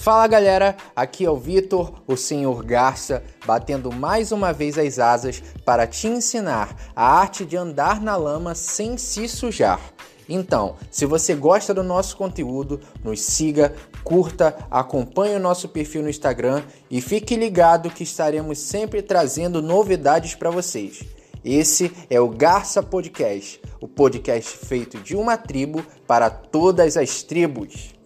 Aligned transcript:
Fala 0.00 0.26
galera, 0.26 0.78
aqui 0.96 1.26
é 1.26 1.30
o 1.30 1.36
Vitor, 1.36 1.92
o 2.06 2.16
Senhor 2.16 2.64
Garça, 2.64 3.22
batendo 3.44 3.92
mais 3.92 4.32
uma 4.32 4.50
vez 4.50 4.78
as 4.78 4.98
asas 4.98 5.42
para 5.62 5.86
te 5.86 6.06
ensinar 6.06 6.74
a 6.96 7.04
arte 7.04 7.44
de 7.44 7.54
andar 7.54 8.00
na 8.00 8.16
lama 8.16 8.54
sem 8.54 8.96
se 8.96 9.28
sujar. 9.28 9.78
Então, 10.26 10.76
se 10.90 11.04
você 11.04 11.34
gosta 11.34 11.74
do 11.74 11.82
nosso 11.82 12.16
conteúdo, 12.16 12.80
nos 13.04 13.20
siga, 13.20 13.74
curta, 14.02 14.56
acompanhe 14.70 15.36
o 15.36 15.40
nosso 15.40 15.68
perfil 15.68 16.02
no 16.02 16.08
Instagram 16.08 16.62
e 16.90 17.02
fique 17.02 17.36
ligado 17.36 17.90
que 17.90 18.04
estaremos 18.04 18.58
sempre 18.58 19.02
trazendo 19.02 19.60
novidades 19.60 20.34
para 20.34 20.50
vocês. 20.50 21.04
Esse 21.44 21.92
é 22.08 22.18
o 22.18 22.30
Garça 22.30 22.82
Podcast, 22.82 23.60
o 23.82 23.86
podcast 23.86 24.56
feito 24.64 24.96
de 24.96 25.14
uma 25.14 25.36
tribo 25.36 25.84
para 26.06 26.30
todas 26.30 26.96
as 26.96 27.22
tribos. 27.22 28.00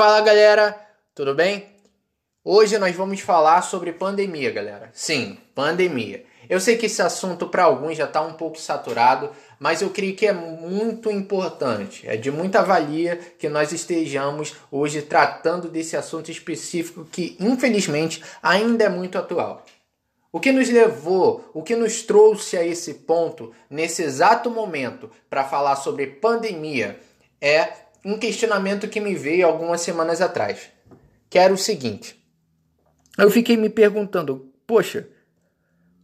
Fala 0.00 0.22
galera, 0.22 0.80
tudo 1.14 1.34
bem? 1.34 1.66
Hoje 2.42 2.78
nós 2.78 2.96
vamos 2.96 3.20
falar 3.20 3.60
sobre 3.60 3.92
pandemia, 3.92 4.50
galera. 4.50 4.88
Sim, 4.94 5.36
pandemia. 5.54 6.24
Eu 6.48 6.58
sei 6.58 6.78
que 6.78 6.86
esse 6.86 7.02
assunto 7.02 7.46
para 7.48 7.64
alguns 7.64 7.98
já 7.98 8.06
está 8.06 8.22
um 8.22 8.32
pouco 8.32 8.58
saturado, 8.58 9.30
mas 9.58 9.82
eu 9.82 9.90
creio 9.90 10.16
que 10.16 10.26
é 10.26 10.32
muito 10.32 11.10
importante, 11.10 12.08
é 12.08 12.16
de 12.16 12.30
muita 12.30 12.62
valia 12.62 13.18
que 13.38 13.50
nós 13.50 13.72
estejamos 13.72 14.56
hoje 14.72 15.02
tratando 15.02 15.68
desse 15.68 15.98
assunto 15.98 16.30
específico 16.30 17.04
que, 17.04 17.36
infelizmente, 17.38 18.24
ainda 18.42 18.84
é 18.84 18.88
muito 18.88 19.18
atual. 19.18 19.66
O 20.32 20.40
que 20.40 20.50
nos 20.50 20.70
levou, 20.70 21.50
o 21.52 21.62
que 21.62 21.76
nos 21.76 22.00
trouxe 22.00 22.56
a 22.56 22.64
esse 22.64 22.94
ponto, 22.94 23.52
nesse 23.68 24.02
exato 24.02 24.50
momento, 24.50 25.10
para 25.28 25.44
falar 25.44 25.76
sobre 25.76 26.06
pandemia, 26.06 26.98
é 27.38 27.89
um 28.04 28.18
questionamento 28.18 28.88
que 28.88 29.00
me 29.00 29.14
veio 29.14 29.46
algumas 29.46 29.80
semanas 29.80 30.20
atrás, 30.20 30.70
que 31.28 31.38
era 31.38 31.52
o 31.52 31.58
seguinte: 31.58 32.20
eu 33.18 33.30
fiquei 33.30 33.56
me 33.56 33.68
perguntando, 33.68 34.52
poxa, 34.66 35.08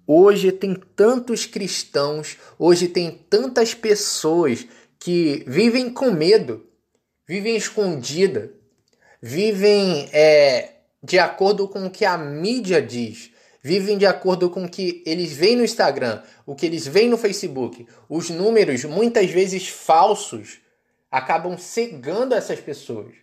hoje 0.06 0.52
tem 0.52 0.74
tantos 0.94 1.46
cristãos, 1.46 2.36
hoje 2.58 2.88
tem 2.88 3.10
tantas 3.30 3.74
pessoas 3.74 4.66
que 4.98 5.44
vivem 5.46 5.90
com 5.90 6.10
medo, 6.10 6.66
vivem 7.26 7.56
escondida, 7.56 8.52
vivem 9.20 10.08
é, 10.12 10.74
de 11.02 11.18
acordo 11.18 11.68
com 11.68 11.86
o 11.86 11.90
que 11.90 12.04
a 12.04 12.18
mídia 12.18 12.82
diz, 12.82 13.30
vivem 13.62 13.98
de 13.98 14.06
acordo 14.06 14.50
com 14.50 14.64
o 14.64 14.68
que 14.68 15.02
eles 15.06 15.32
veem 15.32 15.56
no 15.56 15.64
Instagram, 15.64 16.22
o 16.44 16.54
que 16.54 16.66
eles 16.66 16.86
veem 16.86 17.08
no 17.08 17.18
Facebook, 17.18 17.86
os 18.08 18.30
números 18.30 18.84
muitas 18.84 19.30
vezes 19.30 19.68
falsos 19.68 20.60
acabam 21.16 21.56
cegando 21.56 22.34
essas 22.34 22.60
pessoas. 22.60 23.14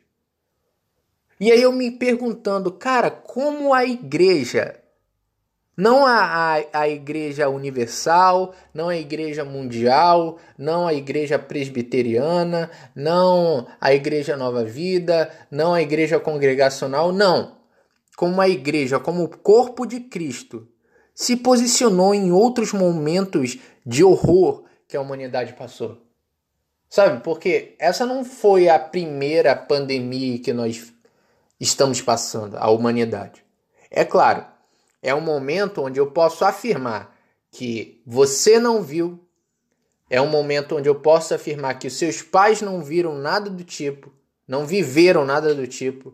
E 1.40 1.52
aí 1.52 1.62
eu 1.62 1.72
me 1.72 1.92
perguntando, 1.92 2.72
cara, 2.72 3.12
como 3.12 3.72
a 3.72 3.86
igreja, 3.86 4.80
não 5.78 6.04
a, 6.04 6.56
a, 6.56 6.82
a 6.82 6.90
igreja 6.90 7.48
universal, 7.50 8.56
não 8.74 8.90
a 8.90 8.98
igreja 8.98 9.46
mundial, 9.46 10.40
não 10.58 10.88
a 10.88 10.94
igreja 10.94 11.38
presbiteriana, 11.38 12.72
não 12.96 13.68
a 13.80 13.94
igreja 13.94 14.36
nova 14.36 14.64
vida, 14.64 15.32
não 15.52 15.76
a 15.76 15.82
igreja 15.82 16.20
congregacional, 16.20 17.12
não. 17.12 17.58
Como 18.18 18.42
a 18.42 18.50
igreja, 18.50 19.00
como 19.00 19.24
o 19.24 19.38
corpo 19.38 19.86
de 19.86 20.00
Cristo, 20.00 20.68
se 21.14 21.38
posicionou 21.38 22.16
em 22.16 22.32
outros 22.32 22.74
momentos 22.74 23.60
de 23.86 24.04
horror 24.04 24.64
que 24.88 24.98
a 24.98 25.02
humanidade 25.02 25.54
passou. 25.54 26.13
Sabe? 26.94 27.24
Porque 27.24 27.74
essa 27.80 28.06
não 28.06 28.24
foi 28.24 28.70
a 28.70 28.78
primeira 28.78 29.56
pandemia 29.56 30.38
que 30.38 30.54
nós 30.54 30.94
estamos 31.60 32.00
passando, 32.00 32.56
a 32.56 32.70
humanidade. 32.70 33.44
É 33.90 34.06
claro, 34.06 34.46
é 35.02 35.16
um 35.16 35.20
momento 35.20 35.82
onde 35.82 36.00
eu 36.00 36.12
posso 36.12 36.46
afirmar 36.46 37.18
que 37.50 38.00
você 38.06 38.60
não 38.60 38.84
viu, 38.84 39.20
é 40.08 40.22
um 40.22 40.28
momento 40.28 40.76
onde 40.76 40.88
eu 40.88 40.94
posso 40.94 41.34
afirmar 41.34 41.80
que 41.80 41.88
os 41.88 41.98
seus 41.98 42.22
pais 42.22 42.62
não 42.62 42.84
viram 42.84 43.16
nada 43.16 43.50
do 43.50 43.64
tipo, 43.64 44.14
não 44.48 44.64
viveram 44.64 45.26
nada 45.26 45.56
do 45.56 45.66
tipo. 45.66 46.14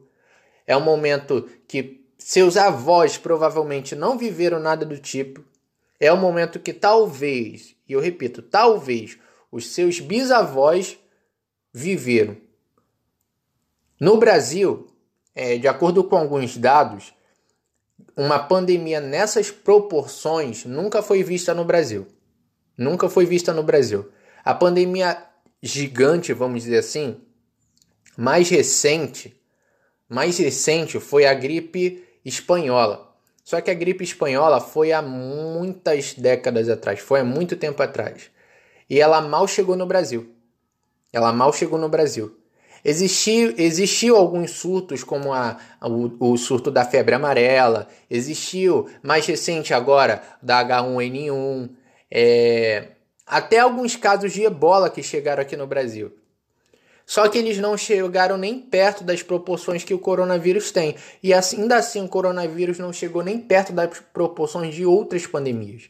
É 0.65 0.77
um 0.77 0.81
momento 0.81 1.45
que 1.67 2.05
seus 2.17 2.55
avós 2.55 3.17
provavelmente 3.17 3.97
não 3.97 4.17
viveram 4.17 4.61
nada 4.61 4.85
do 4.85 4.97
tipo. 4.97 5.43
É 5.99 6.13
um 6.13 6.17
momento 6.17 6.57
que 6.57 6.71
talvez, 6.71 7.75
e 7.85 7.91
eu 7.91 7.99
repito, 7.99 8.41
talvez 8.41 9.19
os 9.51 9.67
seus 9.67 9.99
bisavós 9.99 10.97
viveram. 11.73 12.37
No 13.99 14.17
Brasil, 14.17 14.87
é, 15.35 15.57
de 15.57 15.67
acordo 15.67 16.03
com 16.03 16.17
alguns 16.17 16.57
dados, 16.57 17.13
uma 18.15 18.39
pandemia 18.39 18.99
nessas 18.99 19.51
proporções 19.51 20.65
nunca 20.65 21.01
foi 21.01 21.23
vista 21.23 21.53
no 21.53 21.65
Brasil. 21.65 22.07
Nunca 22.77 23.09
foi 23.09 23.25
vista 23.25 23.53
no 23.53 23.63
Brasil. 23.63 24.09
A 24.43 24.53
pandemia 24.53 25.21
gigante, 25.61 26.31
vamos 26.31 26.63
dizer 26.63 26.77
assim, 26.77 27.21
mais 28.15 28.49
recente, 28.49 29.37
mais 30.07 30.37
recente 30.37 30.99
foi 30.99 31.25
a 31.25 31.33
gripe 31.33 32.03
espanhola. 32.23 33.13
Só 33.43 33.59
que 33.59 33.71
a 33.71 33.73
gripe 33.73 34.03
espanhola 34.03 34.61
foi 34.61 34.91
há 34.91 35.01
muitas 35.01 36.13
décadas 36.13 36.69
atrás, 36.69 36.99
foi 36.99 37.19
há 37.19 37.23
muito 37.23 37.57
tempo 37.57 37.81
atrás 37.81 38.29
e 38.89 38.99
ela 38.99 39.21
mal 39.21 39.47
chegou 39.47 39.75
no 39.75 39.85
Brasil. 39.85 40.33
Ela 41.13 41.31
mal 41.31 41.53
chegou 41.53 41.77
no 41.77 41.89
Brasil. 41.89 42.35
Existiu, 42.83 43.53
existiu 43.57 44.15
alguns 44.15 44.51
surtos, 44.51 45.03
como 45.03 45.33
a, 45.33 45.57
o, 45.81 46.31
o, 46.31 46.37
surto 46.37 46.71
da 46.71 46.85
febre 46.85 47.13
amarela, 47.13 47.87
existiu 48.09 48.89
mais 49.03 49.25
recente 49.25 49.73
agora 49.73 50.23
da 50.41 50.63
H1N1, 50.63 51.69
é, 52.09 52.91
até 53.27 53.59
alguns 53.59 53.95
casos 53.95 54.31
de 54.31 54.43
ebola 54.43 54.89
que 54.89 55.03
chegaram 55.03 55.41
aqui 55.41 55.57
no 55.57 55.67
Brasil. 55.67 56.13
Só 57.05 57.27
que 57.27 57.39
eles 57.39 57.57
não 57.57 57.75
chegaram 57.75 58.37
nem 58.37 58.59
perto 58.59 59.03
das 59.03 59.23
proporções 59.23 59.83
que 59.83 59.95
o 59.95 59.99
coronavírus 59.99 60.71
tem. 60.71 60.95
E 61.23 61.33
ainda 61.33 61.77
assim, 61.77 62.05
o 62.05 62.07
coronavírus 62.07 62.77
não 62.77 62.93
chegou 62.93 63.23
nem 63.23 63.39
perto 63.39 63.73
das 63.73 63.99
proporções 64.13 64.75
de 64.75 64.85
outras 64.85 65.25
pandemias. 65.25 65.89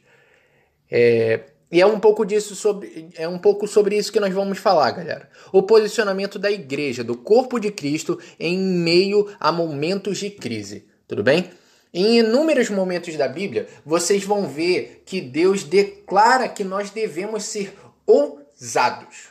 É, 0.90 1.40
e 1.70 1.80
é 1.80 1.86
um 1.86 2.00
pouco 2.00 2.24
disso 2.24 2.56
sobre 2.56 3.10
é 3.14 3.28
um 3.28 3.38
pouco 3.38 3.68
sobre 3.68 3.96
isso 3.96 4.12
que 4.12 4.18
nós 4.18 4.34
vamos 4.34 4.58
falar, 4.58 4.90
galera. 4.90 5.30
O 5.52 5.62
posicionamento 5.62 6.38
da 6.38 6.50
igreja, 6.50 7.04
do 7.04 7.16
corpo 7.16 7.60
de 7.60 7.70
Cristo 7.70 8.18
em 8.38 8.58
meio 8.58 9.28
a 9.38 9.52
momentos 9.52 10.18
de 10.18 10.30
crise, 10.30 10.86
tudo 11.06 11.22
bem? 11.22 11.50
Em 11.92 12.18
inúmeros 12.18 12.70
momentos 12.70 13.16
da 13.16 13.28
Bíblia, 13.28 13.68
vocês 13.84 14.24
vão 14.24 14.48
ver 14.48 15.02
que 15.04 15.20
Deus 15.20 15.64
declara 15.64 16.48
que 16.48 16.64
nós 16.64 16.90
devemos 16.90 17.44
ser 17.44 17.74
ousados. 18.06 19.30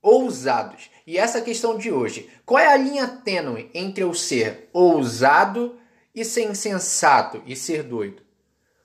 Ousados. 0.00 0.90
E 1.06 1.18
essa 1.18 1.40
questão 1.40 1.76
de 1.76 1.90
hoje, 1.90 2.28
qual 2.46 2.58
é 2.60 2.68
a 2.68 2.76
linha 2.76 3.06
tênue 3.08 3.68
entre 3.74 4.04
eu 4.04 4.14
ser 4.14 4.68
ousado 4.72 5.76
e 6.14 6.24
ser 6.24 6.44
insensato 6.44 7.42
e 7.46 7.56
ser 7.56 7.82
doido? 7.82 8.22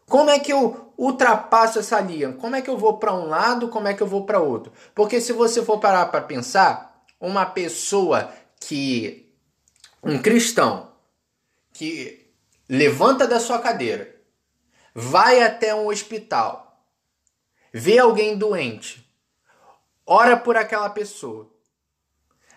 Como 0.07 0.29
é 0.29 0.39
que 0.39 0.51
eu 0.51 0.92
ultrapasso 1.05 1.79
essa 1.79 1.99
linha? 1.99 2.33
Como 2.33 2.55
é 2.55 2.61
que 2.61 2.69
eu 2.69 2.77
vou 2.77 2.97
para 2.97 3.13
um 3.13 3.25
lado? 3.25 3.69
Como 3.69 3.87
é 3.87 3.93
que 3.93 4.01
eu 4.01 4.07
vou 4.07 4.25
para 4.25 4.39
outro? 4.39 4.71
Porque 4.95 5.19
se 5.19 5.33
você 5.33 5.63
for 5.63 5.79
parar 5.79 6.05
para 6.07 6.21
pensar, 6.21 7.03
uma 7.19 7.45
pessoa 7.45 8.31
que 8.59 9.33
um 10.01 10.21
cristão 10.21 10.91
que 11.73 12.31
levanta 12.69 13.27
da 13.27 13.39
sua 13.39 13.59
cadeira, 13.59 14.15
vai 14.93 15.41
até 15.41 15.73
um 15.73 15.87
hospital, 15.87 16.85
vê 17.71 17.97
alguém 17.97 18.37
doente, 18.37 19.09
ora 20.05 20.37
por 20.37 20.55
aquela 20.55 20.89
pessoa. 20.89 21.51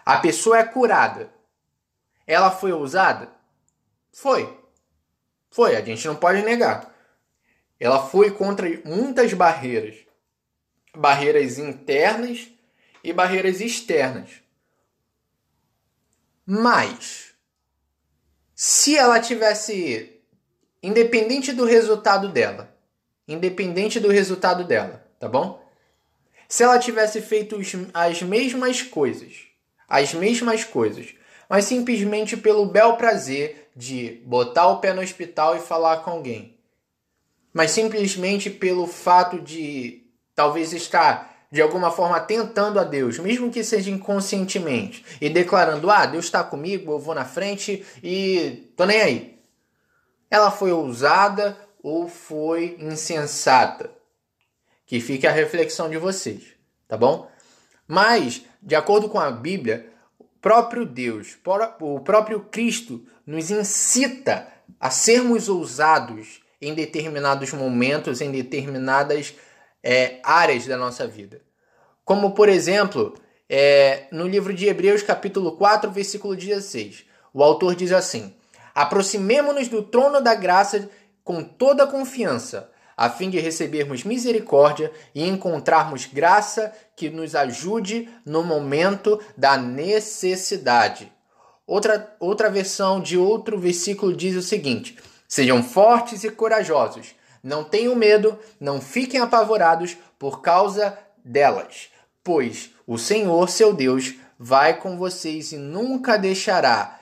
A 0.04 0.18
pessoa 0.18 0.58
é 0.58 0.64
curada. 0.64 1.32
Ela 2.26 2.50
foi 2.50 2.72
ousada? 2.72 3.30
Foi. 4.12 4.60
Foi, 5.50 5.74
a 5.74 5.80
gente 5.80 6.06
não 6.06 6.16
pode 6.16 6.42
negar. 6.42 6.94
Ela 7.78 8.06
foi 8.06 8.30
contra 8.30 8.68
muitas 8.84 9.32
barreiras, 9.34 9.96
barreiras 10.94 11.58
internas 11.58 12.48
e 13.04 13.12
barreiras 13.12 13.60
externas. 13.60 14.30
Mas 16.44 17.34
se 18.54 18.96
ela 18.96 19.20
tivesse 19.20 20.20
independente 20.82 21.52
do 21.52 21.64
resultado 21.64 22.30
dela, 22.30 22.74
independente 23.28 24.00
do 24.00 24.08
resultado 24.08 24.64
dela, 24.64 25.06
tá 25.18 25.28
bom? 25.28 25.62
Se 26.48 26.62
ela 26.62 26.78
tivesse 26.78 27.20
feito 27.20 27.58
as 27.92 28.22
mesmas 28.22 28.82
coisas, 28.82 29.46
as 29.88 30.14
mesmas 30.14 30.64
coisas, 30.64 31.14
mas 31.48 31.64
simplesmente 31.64 32.36
pelo 32.36 32.66
bel 32.66 32.96
prazer 32.96 33.68
de 33.74 34.22
botar 34.24 34.68
o 34.68 34.80
pé 34.80 34.92
no 34.92 35.02
hospital 35.02 35.56
e 35.56 35.60
falar 35.60 35.98
com 35.98 36.10
alguém, 36.10 36.55
mas 37.56 37.70
simplesmente 37.70 38.50
pelo 38.50 38.86
fato 38.86 39.40
de 39.40 40.04
talvez 40.34 40.74
está 40.74 41.30
de 41.50 41.62
alguma 41.62 41.90
forma 41.90 42.20
tentando 42.20 42.78
a 42.78 42.84
Deus, 42.84 43.18
mesmo 43.18 43.50
que 43.50 43.64
seja 43.64 43.90
inconscientemente, 43.90 45.02
e 45.22 45.30
declarando: 45.30 45.90
Ah, 45.90 46.04
Deus 46.04 46.26
está 46.26 46.44
comigo, 46.44 46.92
eu 46.92 46.98
vou 46.98 47.14
na 47.14 47.24
frente 47.24 47.82
e 48.02 48.70
tô 48.76 48.84
nem 48.84 49.00
aí. 49.00 49.38
Ela 50.30 50.50
foi 50.50 50.70
ousada 50.70 51.56
ou 51.82 52.08
foi 52.08 52.76
insensata? 52.78 53.90
Que 54.84 55.00
fique 55.00 55.26
a 55.26 55.32
reflexão 55.32 55.88
de 55.88 55.96
vocês, 55.96 56.42
tá 56.86 56.98
bom? 56.98 57.26
Mas, 57.88 58.44
de 58.60 58.74
acordo 58.74 59.08
com 59.08 59.18
a 59.18 59.30
Bíblia, 59.30 59.90
o 60.18 60.24
próprio 60.42 60.84
Deus, 60.84 61.38
o 61.80 62.00
próprio 62.00 62.40
Cristo 62.40 63.06
nos 63.26 63.50
incita 63.50 64.46
a 64.78 64.90
sermos 64.90 65.48
ousados 65.48 66.44
em 66.60 66.74
determinados 66.74 67.52
momentos, 67.52 68.20
em 68.20 68.30
determinadas 68.30 69.34
é, 69.82 70.20
áreas 70.22 70.66
da 70.66 70.76
nossa 70.76 71.06
vida. 71.06 71.40
Como, 72.04 72.32
por 72.32 72.48
exemplo, 72.48 73.14
é, 73.48 74.04
no 74.10 74.26
livro 74.26 74.52
de 74.52 74.66
Hebreus, 74.66 75.02
capítulo 75.02 75.52
4, 75.52 75.90
versículo 75.90 76.34
16. 76.34 77.04
O 77.32 77.42
autor 77.42 77.74
diz 77.74 77.92
assim: 77.92 78.34
Aproximemo-nos 78.74 79.68
do 79.68 79.82
trono 79.82 80.20
da 80.20 80.34
graça 80.34 80.88
com 81.22 81.42
toda 81.42 81.86
confiança, 81.86 82.70
a 82.96 83.10
fim 83.10 83.28
de 83.28 83.38
recebermos 83.38 84.04
misericórdia 84.04 84.90
e 85.14 85.26
encontrarmos 85.26 86.06
graça 86.06 86.72
que 86.96 87.10
nos 87.10 87.34
ajude 87.34 88.08
no 88.24 88.42
momento 88.42 89.20
da 89.36 89.56
necessidade. 89.56 91.12
Outra, 91.66 92.16
outra 92.20 92.48
versão 92.48 93.00
de 93.00 93.18
outro 93.18 93.58
versículo 93.58 94.16
diz 94.16 94.36
o 94.36 94.42
seguinte: 94.42 94.96
Sejam 95.28 95.62
fortes 95.62 96.24
e 96.24 96.30
corajosos 96.30 97.14
não 97.46 97.62
tenham 97.62 97.94
medo, 97.94 98.36
não 98.58 98.80
fiquem 98.80 99.20
apavorados 99.20 99.96
por 100.18 100.42
causa 100.42 100.98
delas, 101.24 101.88
pois 102.24 102.70
o 102.84 102.98
Senhor, 102.98 103.48
seu 103.48 103.72
Deus, 103.72 104.14
vai 104.36 104.80
com 104.80 104.98
vocês 104.98 105.52
e 105.52 105.56
nunca 105.56 106.16
deixará 106.16 106.98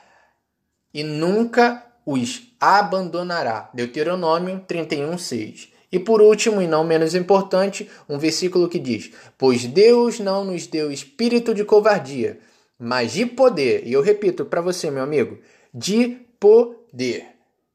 e 0.92 1.02
nunca 1.02 1.82
os 2.04 2.42
abandonará. 2.60 3.70
Deuteronômio 3.72 4.62
31:6. 4.68 5.72
E 5.90 5.98
por 5.98 6.20
último, 6.20 6.60
e 6.60 6.66
não 6.66 6.84
menos 6.84 7.14
importante, 7.14 7.88
um 8.08 8.18
versículo 8.18 8.68
que 8.68 8.78
diz: 8.78 9.12
Pois 9.38 9.64
Deus 9.64 10.20
não 10.20 10.44
nos 10.44 10.66
deu 10.66 10.92
espírito 10.92 11.54
de 11.54 11.64
covardia, 11.64 12.38
mas 12.78 13.12
de 13.12 13.24
poder. 13.24 13.86
E 13.86 13.92
eu 13.92 14.02
repito 14.02 14.44
para 14.44 14.60
você, 14.60 14.90
meu 14.90 15.02
amigo, 15.02 15.38
de 15.72 16.18
poder 16.38 17.33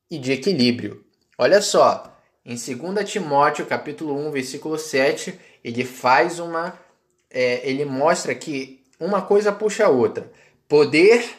e 0.10 0.18
de 0.18 0.32
equilíbrio. 0.32 1.06
Olha 1.38 1.62
só, 1.62 2.18
em 2.46 2.56
2 2.56 3.10
Timóteo, 3.10 3.66
capítulo 3.66 4.16
1, 4.28 4.32
versículo 4.32 4.78
7, 4.78 5.40
ele 5.64 5.86
faz 5.86 6.40
uma. 6.40 6.78
É, 7.30 7.68
ele 7.70 7.86
mostra 7.86 8.34
que 8.34 8.84
uma 9.00 9.22
coisa 9.22 9.52
puxa 9.52 9.86
a 9.86 9.90
outra. 9.90 10.32
Poder 10.68 11.30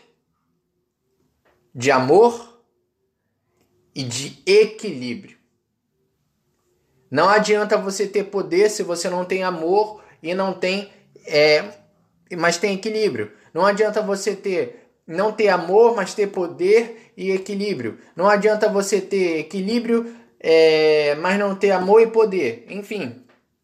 de 1.75 1.91
amor 1.91 2.63
e 3.95 4.05
de 4.05 4.41
equilíbrio. 4.47 5.37
Não 7.11 7.29
adianta 7.29 7.77
você 7.77 8.07
ter 8.07 8.25
poder 8.25 8.71
se 8.71 8.85
você 8.85 9.11
não 9.11 9.25
tem 9.25 9.43
amor 9.43 10.03
e 10.23 10.33
não 10.33 10.53
tem. 10.53 10.93
É, 11.27 11.73
mas 12.39 12.57
tem 12.57 12.75
equilíbrio. 12.75 13.33
Não 13.53 13.67
adianta 13.67 14.01
você 14.01 14.37
ter 14.37 14.81
não 15.11 15.33
ter 15.33 15.49
amor, 15.49 15.97
mas 15.97 16.15
ter 16.15 16.29
poder 16.29 17.10
e 17.21 17.33
equilíbrio. 17.33 17.99
Não 18.17 18.27
adianta 18.27 18.67
você 18.67 18.99
ter 18.99 19.41
equilíbrio, 19.41 20.15
é, 20.41 21.15
mas 21.17 21.39
não 21.39 21.55
ter 21.55 21.71
amor 21.71 22.01
e 22.01 22.07
poder. 22.07 22.65
Enfim, 22.71 23.23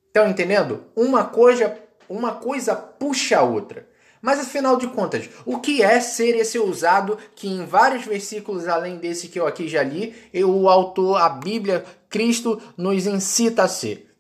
estão 0.09 0.29
entendendo? 0.29 0.85
Uma 0.95 1.25
coisa, 1.25 1.75
uma 2.07 2.33
coisa 2.33 2.77
puxa 2.77 3.39
a 3.39 3.43
outra. 3.43 3.89
Mas 4.21 4.41
afinal 4.41 4.77
de 4.77 4.89
contas, 4.89 5.31
o 5.47 5.59
que 5.59 5.83
é 5.83 6.01
ser 6.01 6.37
esse 6.37 6.59
ousado 6.59 7.17
que 7.35 7.49
em 7.49 7.65
vários 7.65 8.05
versículos 8.05 8.69
além 8.69 8.99
desse 8.99 9.29
que 9.29 9.41
eu 9.41 9.47
aqui 9.47 9.69
já 9.69 9.83
li, 9.83 10.15
o 10.45 10.69
autor, 10.69 11.17
a 11.17 11.29
Bíblia, 11.31 11.83
Cristo 12.11 12.61
nos 12.77 13.07
incita 13.07 13.63
a 13.63 13.69
ser? 13.69 14.11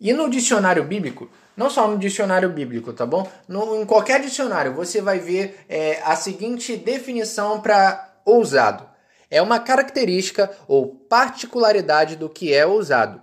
E 0.00 0.12
no 0.14 0.30
dicionário 0.30 0.84
bíblico, 0.84 1.28
não 1.54 1.68
só 1.68 1.86
no 1.86 1.98
dicionário 1.98 2.48
bíblico, 2.48 2.92
tá 2.92 3.04
bom? 3.04 3.30
No, 3.46 3.78
em 3.82 3.84
qualquer 3.84 4.20
dicionário 4.22 4.72
você 4.72 5.02
vai 5.02 5.18
ver 5.18 5.66
é, 5.68 6.00
a 6.04 6.16
seguinte 6.16 6.74
definição 6.76 7.60
para 7.60 8.09
ousado: 8.24 8.88
é 9.30 9.40
uma 9.40 9.60
característica 9.60 10.50
ou 10.66 10.94
particularidade 10.94 12.16
do 12.16 12.28
que 12.28 12.52
é 12.52 12.66
ousado, 12.66 13.22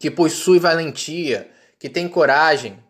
que 0.00 0.10
possui 0.10 0.58
valentia, 0.58 1.50
que 1.78 1.88
tem 1.88 2.08
coragem, 2.08 2.82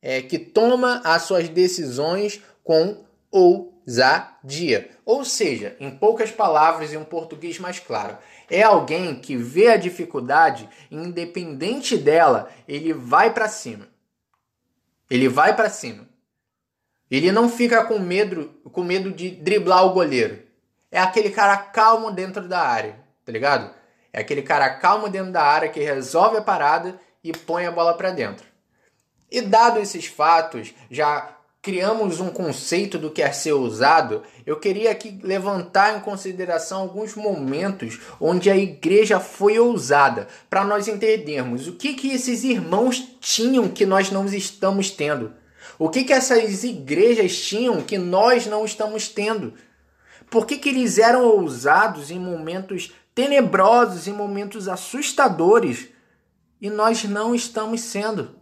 é, 0.00 0.22
que 0.22 0.38
toma 0.38 1.02
as 1.04 1.22
suas 1.22 1.48
decisões 1.48 2.40
com 2.64 3.04
ousadia. 3.30 4.90
Ou 5.04 5.24
seja, 5.24 5.76
em 5.78 5.90
poucas 5.90 6.30
palavras 6.30 6.92
e 6.92 6.96
um 6.96 7.04
português 7.04 7.58
mais 7.58 7.78
claro, 7.78 8.16
é 8.48 8.62
alguém 8.62 9.14
que 9.14 9.36
vê 9.36 9.68
a 9.68 9.76
dificuldade, 9.76 10.68
independente 10.90 11.96
dela, 11.96 12.50
ele 12.66 12.92
vai 12.92 13.32
para 13.32 13.48
cima. 13.48 13.88
Ele 15.10 15.28
vai 15.28 15.54
para 15.54 15.68
cima. 15.68 16.09
Ele 17.10 17.32
não 17.32 17.48
fica 17.48 17.84
com 17.84 17.98
medo, 17.98 18.50
com 18.72 18.82
medo 18.82 19.10
de 19.10 19.30
driblar 19.30 19.84
o 19.86 19.92
goleiro 19.92 20.50
é 20.90 21.00
aquele 21.00 21.30
cara 21.30 21.56
calmo 21.56 22.10
dentro 22.10 22.48
da 22.48 22.60
área, 22.60 22.96
tá 23.24 23.30
ligado? 23.30 23.70
É 24.12 24.20
aquele 24.20 24.42
cara 24.42 24.68
calmo 24.68 25.08
dentro 25.08 25.30
da 25.30 25.42
área 25.42 25.68
que 25.68 25.80
resolve 25.80 26.38
a 26.38 26.42
parada 26.42 26.98
e 27.22 27.32
põe 27.32 27.64
a 27.64 27.70
bola 27.70 27.94
para 27.94 28.10
dentro. 28.10 28.44
E 29.30 29.40
dado 29.40 29.78
esses 29.78 30.06
fatos, 30.06 30.74
já 30.90 31.36
criamos 31.62 32.18
um 32.18 32.30
conceito 32.30 32.98
do 32.98 33.10
que 33.10 33.22
é 33.22 33.30
ser 33.30 33.52
usado, 33.52 34.24
eu 34.44 34.58
queria 34.58 34.90
aqui 34.90 35.20
levantar 35.22 35.96
em 35.96 36.00
consideração 36.00 36.80
alguns 36.80 37.14
momentos 37.14 38.00
onde 38.18 38.50
a 38.50 38.56
igreja 38.56 39.20
foi 39.20 39.58
ousada, 39.58 40.26
para 40.48 40.64
nós 40.64 40.88
entendermos 40.88 41.68
o 41.68 41.74
que, 41.74 41.92
que 41.92 42.12
esses 42.12 42.42
irmãos 42.42 43.16
tinham 43.20 43.68
que 43.68 43.86
nós 43.86 44.10
não 44.10 44.24
estamos 44.24 44.90
tendo. 44.90 45.34
O 45.80 45.88
que, 45.88 46.04
que 46.04 46.12
essas 46.12 46.62
igrejas 46.62 47.34
tinham 47.40 47.80
que 47.80 47.96
nós 47.96 48.46
não 48.46 48.66
estamos 48.66 49.08
tendo. 49.08 49.54
Por 50.30 50.44
que, 50.44 50.58
que 50.58 50.68
eles 50.68 50.98
eram 50.98 51.24
ousados 51.24 52.10
em 52.10 52.18
momentos 52.18 52.92
tenebrosos, 53.14 54.06
em 54.06 54.12
momentos 54.12 54.68
assustadores, 54.68 55.88
e 56.60 56.68
nós 56.68 57.04
não 57.04 57.34
estamos 57.34 57.80
sendo? 57.80 58.36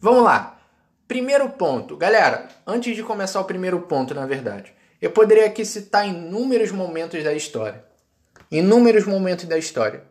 Vamos 0.00 0.24
lá. 0.24 0.60
Primeiro 1.06 1.48
ponto. 1.50 1.96
Galera, 1.96 2.48
antes 2.66 2.96
de 2.96 3.04
começar 3.04 3.40
o 3.40 3.44
primeiro 3.44 3.82
ponto, 3.82 4.12
na 4.12 4.26
verdade, 4.26 4.74
eu 5.00 5.12
poderia 5.12 5.46
aqui 5.46 5.64
citar 5.64 6.08
inúmeros 6.08 6.72
momentos 6.72 7.22
da 7.22 7.34
história. 7.34 7.84
Inúmeros 8.50 9.06
momentos 9.06 9.44
da 9.44 9.56
história. 9.56 10.02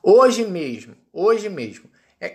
Hoje 0.00 0.44
mesmo, 0.44 0.94
hoje 1.12 1.48
mesmo, 1.48 1.90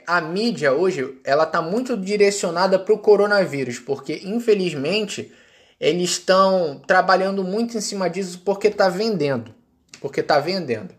a 0.05 0.21
mídia 0.21 0.73
hoje 0.73 1.19
ela 1.23 1.43
está 1.43 1.61
muito 1.61 1.95
direcionada 1.97 2.77
para 2.79 2.93
o 2.93 2.99
coronavírus, 2.99 3.79
porque 3.79 4.21
infelizmente 4.23 5.31
eles 5.79 6.11
estão 6.11 6.81
trabalhando 6.85 7.43
muito 7.43 7.77
em 7.77 7.81
cima 7.81 8.09
disso 8.09 8.41
porque 8.43 8.67
está 8.67 8.89
vendendo. 8.89 9.53
Porque 10.01 10.19
está 10.19 10.39
vendendo. 10.39 10.93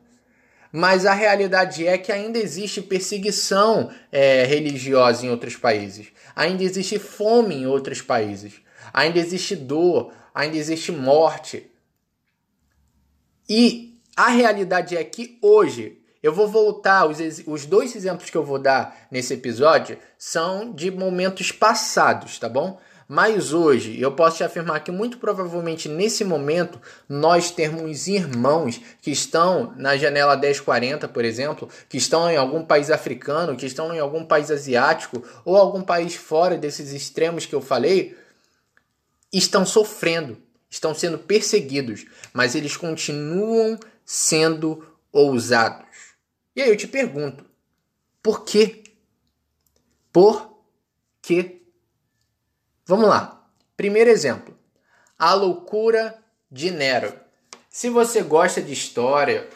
Mas 0.73 1.05
a 1.05 1.13
realidade 1.13 1.87
é 1.87 1.99
que 1.99 2.13
ainda 2.13 2.39
existe 2.39 2.81
perseguição 2.81 3.91
é, 4.13 4.45
religiosa 4.45 5.27
em 5.27 5.31
outros 5.31 5.57
países. 5.57 6.09
Ainda 6.35 6.63
existe 6.63 6.99
fome 6.99 7.57
em 7.57 7.67
outros 7.67 8.01
países. 8.01 8.55
Ainda 8.93 9.19
existe 9.19 9.57
dor. 9.57 10.13
Ainda 10.35 10.57
existe 10.57 10.93
morte. 10.93 11.71
E 13.49 13.99
a 14.17 14.29
realidade 14.29 14.97
é 14.97 15.03
que 15.03 15.39
hoje, 15.43 16.00
eu 16.23 16.33
vou 16.33 16.47
voltar, 16.47 17.07
os, 17.07 17.19
os 17.47 17.67
dois 17.67 17.95
exemplos 17.97 18.31
que 18.31 18.37
eu 18.37 18.45
vou 18.45 18.59
dar 18.59 19.07
nesse 19.11 19.35
episódio 19.35 19.99
são 20.19 20.73
de 20.73 20.91
momentos 20.91 21.51
passados, 21.51 22.39
tá 22.39 22.49
bom? 22.49 22.79
Mas 23.13 23.53
hoje, 23.53 24.01
eu 24.01 24.13
posso 24.13 24.37
te 24.37 24.45
afirmar 24.45 24.85
que 24.85 24.93
muito 24.93 25.19
provavelmente 25.19 25.89
nesse 25.89 26.23
momento 26.23 26.81
nós 27.09 27.51
temos 27.51 28.07
irmãos 28.07 28.81
que 29.03 29.11
estão 29.11 29.75
na 29.77 29.97
janela 29.97 30.37
1040, 30.37 31.09
por 31.09 31.25
exemplo, 31.25 31.69
que 31.89 31.99
estão 31.99 32.31
em 32.31 32.37
algum 32.37 32.65
país 32.65 32.89
africano, 32.89 33.57
que 33.57 33.67
estão 33.67 33.93
em 33.93 33.99
algum 33.99 34.25
país 34.25 34.49
asiático 34.49 35.25
ou 35.45 35.57
algum 35.57 35.83
país 35.83 36.15
fora 36.15 36.57
desses 36.57 36.93
extremos 36.93 37.45
que 37.45 37.53
eu 37.53 37.61
falei, 37.61 38.17
estão 39.33 39.67
sofrendo, 39.67 40.39
estão 40.71 40.95
sendo 40.95 41.19
perseguidos, 41.19 42.07
mas 42.33 42.55
eles 42.55 42.77
continuam 42.77 43.77
sendo 44.05 44.87
ousados. 45.13 45.90
E 46.55 46.63
aí 46.63 46.69
eu 46.69 46.77
te 46.77 46.87
pergunto, 46.87 47.45
por 48.23 48.45
quê? 48.45 48.85
Por 50.13 50.59
quê? 51.23 51.63
Vamos 52.85 53.09
lá. 53.09 53.49
Primeiro 53.77 54.11
exemplo: 54.11 54.57
A 55.19 55.33
Loucura 55.35 56.19
de 56.51 56.71
Nero. 56.71 57.13
Se 57.71 57.89
você 57.89 58.23
gosta 58.23 58.61
de 58.61 58.73
história, 58.73 59.49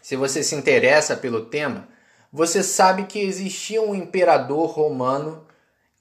se 0.00 0.14
você 0.14 0.42
se 0.42 0.54
interessa 0.54 1.16
pelo 1.16 1.46
tema, 1.46 1.88
você 2.32 2.62
sabe 2.62 3.06
que 3.06 3.18
existia 3.18 3.82
um 3.82 3.94
imperador 3.94 4.66
romano 4.70 5.46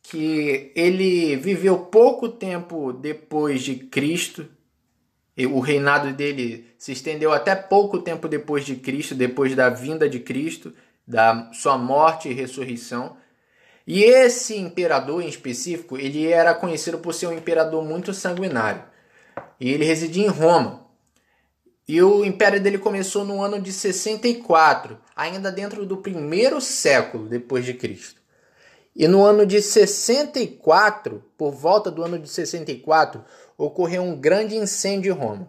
que 0.03 0.71
ele 0.75 1.35
viveu 1.37 1.79
pouco 1.79 2.29
tempo 2.29 2.93
depois 2.93 3.63
de 3.63 3.75
Cristo. 3.75 4.47
O 5.51 5.59
reinado 5.59 6.13
dele 6.13 6.67
se 6.77 6.91
estendeu 6.91 7.31
até 7.31 7.55
pouco 7.55 7.99
tempo 7.99 8.27
depois 8.27 8.63
de 8.63 8.75
Cristo, 8.75 9.15
depois 9.15 9.55
da 9.55 9.69
vinda 9.69 10.07
de 10.07 10.19
Cristo, 10.19 10.73
da 11.07 11.51
sua 11.53 11.77
morte 11.77 12.29
e 12.29 12.33
ressurreição. 12.33 13.17
E 13.85 14.03
esse 14.03 14.55
imperador 14.55 15.21
em 15.21 15.27
específico, 15.27 15.97
ele 15.97 16.27
era 16.27 16.53
conhecido 16.53 16.99
por 16.99 17.13
ser 17.13 17.27
um 17.27 17.37
imperador 17.37 17.83
muito 17.83 18.13
sanguinário. 18.13 18.83
E 19.59 19.71
ele 19.71 19.83
residia 19.83 20.25
em 20.25 20.29
Roma. 20.29 20.85
E 21.87 22.01
o 22.01 22.23
império 22.23 22.61
dele 22.61 22.77
começou 22.77 23.25
no 23.25 23.41
ano 23.41 23.61
de 23.61 23.73
64, 23.73 24.97
ainda 25.15 25.51
dentro 25.51 25.85
do 25.85 25.97
primeiro 25.97 26.61
século 26.61 27.27
depois 27.27 27.65
de 27.65 27.73
Cristo. 27.73 28.22
E 28.95 29.07
no 29.07 29.23
ano 29.23 29.45
de 29.45 29.61
64, 29.61 31.23
por 31.35 31.51
volta 31.51 31.89
do 31.89 32.03
ano 32.03 32.19
de 32.19 32.29
64, 32.29 33.23
ocorreu 33.57 34.03
um 34.03 34.19
grande 34.19 34.55
incêndio 34.55 35.13
em 35.13 35.17
Roma. 35.17 35.47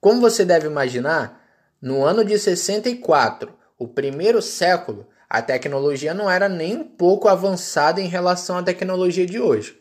Como 0.00 0.20
você 0.20 0.44
deve 0.44 0.66
imaginar, 0.66 1.42
no 1.80 2.04
ano 2.04 2.24
de 2.24 2.38
64, 2.38 3.52
o 3.78 3.88
primeiro 3.88 4.42
século, 4.42 5.06
a 5.28 5.40
tecnologia 5.40 6.12
não 6.12 6.30
era 6.30 6.48
nem 6.48 6.76
um 6.76 6.84
pouco 6.84 7.28
avançada 7.28 8.00
em 8.00 8.08
relação 8.08 8.58
à 8.58 8.62
tecnologia 8.62 9.24
de 9.24 9.40
hoje. 9.40 9.80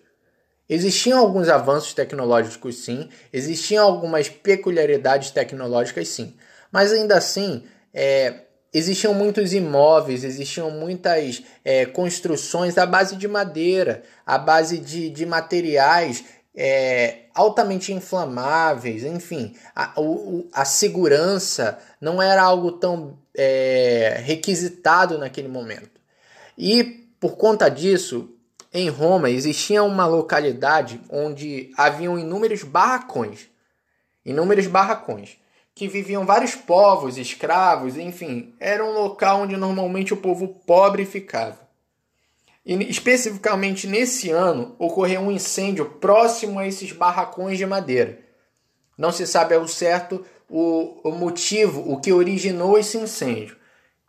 Existiam 0.70 1.20
alguns 1.20 1.50
avanços 1.50 1.94
tecnológicos, 1.94 2.78
sim, 2.78 3.10
existiam 3.34 3.84
algumas 3.84 4.30
peculiaridades 4.30 5.32
tecnológicas, 5.32 6.08
sim, 6.08 6.38
mas 6.72 6.94
ainda 6.94 7.18
assim, 7.18 7.66
é, 7.94 8.46
existiam 8.74 9.14
muitos 9.14 9.54
imóveis, 9.54 10.24
existiam 10.24 10.70
muitas 10.72 11.44
é, 11.64 11.86
construções 11.86 12.78
à 12.78 12.86
base 12.86 13.16
de 13.16 13.28
madeira, 13.28 14.04
à 14.26 14.38
base 14.38 14.78
de, 14.78 15.10
de 15.10 15.26
materiais 15.26 16.24
é, 16.56 17.20
altamente 17.34 17.94
inflamáveis, 17.94 19.04
enfim, 19.04 19.56
a, 19.76 19.94
a 20.54 20.66
segurança 20.66 21.80
não 22.02 22.22
era 22.22 22.42
algo 22.42 22.74
tão 22.74 23.18
é, 23.36 24.22
requisitado 24.24 25.18
naquele 25.18 25.48
momento. 25.48 26.00
E 26.58 26.84
por 27.20 27.38
conta 27.38 27.70
disso, 27.70 28.30
em 28.74 28.90
Roma 28.90 29.30
existia 29.30 29.84
uma 29.84 30.06
localidade 30.06 31.02
onde 31.10 31.72
haviam 31.78 32.20
inúmeros 32.20 32.64
barracões, 32.64 33.48
inúmeros 34.26 34.68
barracões 34.68 35.38
que 35.80 35.88
viviam 35.88 36.26
vários 36.26 36.56
povos, 36.56 37.18
escravos, 37.18 37.96
enfim, 37.96 38.54
era 38.60 38.84
um 38.84 38.92
local 38.92 39.44
onde 39.44 39.56
normalmente 39.56 40.14
o 40.14 40.18
povo 40.18 40.50
pobre 40.68 41.06
ficava. 41.06 41.58
E 42.66 42.74
especificamente 42.90 43.88
nesse 43.88 44.30
ano 44.30 44.76
ocorreu 44.78 45.22
um 45.22 45.32
incêndio 45.32 45.86
próximo 45.86 46.60
a 46.60 46.68
esses 46.68 46.92
barracões 46.92 47.58
de 47.58 47.66
madeira. 47.66 48.20
Não 48.98 49.10
se 49.10 49.26
sabe 49.26 49.56
ao 49.56 49.66
certo 49.70 50.26
o, 50.50 51.00
o 51.02 51.14
motivo, 51.14 51.90
o 51.90 52.02
que 52.02 52.12
originou 52.12 52.78
esse 52.78 52.98
incêndio. 52.98 53.56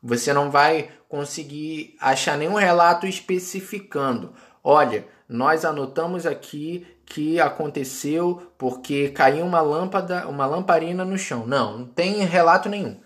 Você 0.03 0.33
não 0.33 0.51
vai 0.51 0.91
conseguir 1.09 1.95
achar 2.01 2.37
nenhum 2.37 2.55
relato 2.55 3.07
especificando. 3.07 4.35
Olha, 4.65 5.07
nós 5.29 5.65
anotamos 5.65 6.27
aqui 6.27 6.85
que 7.11 7.41
aconteceu 7.41 8.41
porque 8.57 9.09
caiu 9.09 9.45
uma 9.45 9.61
lâmpada, 9.61 10.29
uma 10.29 10.47
lamparina 10.47 11.05
no 11.05 11.19
chão. 11.19 11.45
Não, 11.45 11.79
não 11.79 11.87
tem 11.87 12.25
relato 12.25 12.69
nenhum. 12.69 13.01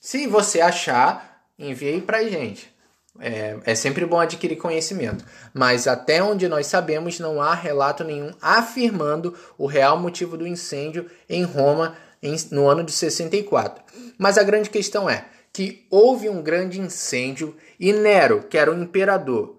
Se 0.00 0.26
você 0.26 0.62
achar, 0.62 1.44
envie 1.58 2.00
para 2.00 2.24
gente. 2.24 2.72
É, 3.20 3.58
é 3.66 3.74
sempre 3.74 4.06
bom 4.06 4.18
adquirir 4.18 4.56
conhecimento. 4.56 5.22
Mas 5.52 5.86
até 5.86 6.22
onde 6.22 6.48
nós 6.48 6.66
sabemos, 6.66 7.20
não 7.20 7.42
há 7.42 7.52
relato 7.52 8.02
nenhum 8.02 8.30
afirmando 8.40 9.36
o 9.58 9.66
real 9.66 9.98
motivo 9.98 10.38
do 10.38 10.46
incêndio 10.46 11.10
em 11.28 11.44
Roma 11.44 11.94
em, 12.22 12.34
no 12.50 12.66
ano 12.66 12.82
de 12.82 12.92
64. 12.92 13.84
Mas 14.16 14.38
a 14.38 14.42
grande 14.42 14.70
questão 14.70 15.10
é 15.10 15.26
que 15.52 15.86
houve 15.90 16.26
um 16.26 16.40
grande 16.40 16.80
incêndio 16.80 17.54
e 17.78 17.92
Nero, 17.92 18.44
que 18.44 18.56
era 18.56 18.72
o 18.72 18.82
imperador, 18.82 19.58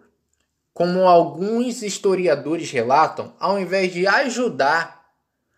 como 0.74 1.08
alguns 1.08 1.84
historiadores 1.84 2.72
relatam, 2.72 3.34
ao 3.40 3.60
invés 3.60 3.94
de 3.94 4.08
ajudar, 4.08 5.06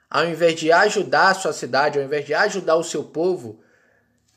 ao 0.09 0.25
invés 0.25 0.59
de 0.59 0.71
ajudar 0.71 1.29
a 1.29 1.33
sua 1.33 1.53
cidade, 1.53 1.97
ao 1.97 2.05
invés 2.05 2.25
de 2.25 2.33
ajudar 2.33 2.75
o 2.75 2.83
seu 2.83 3.03
povo, 3.03 3.59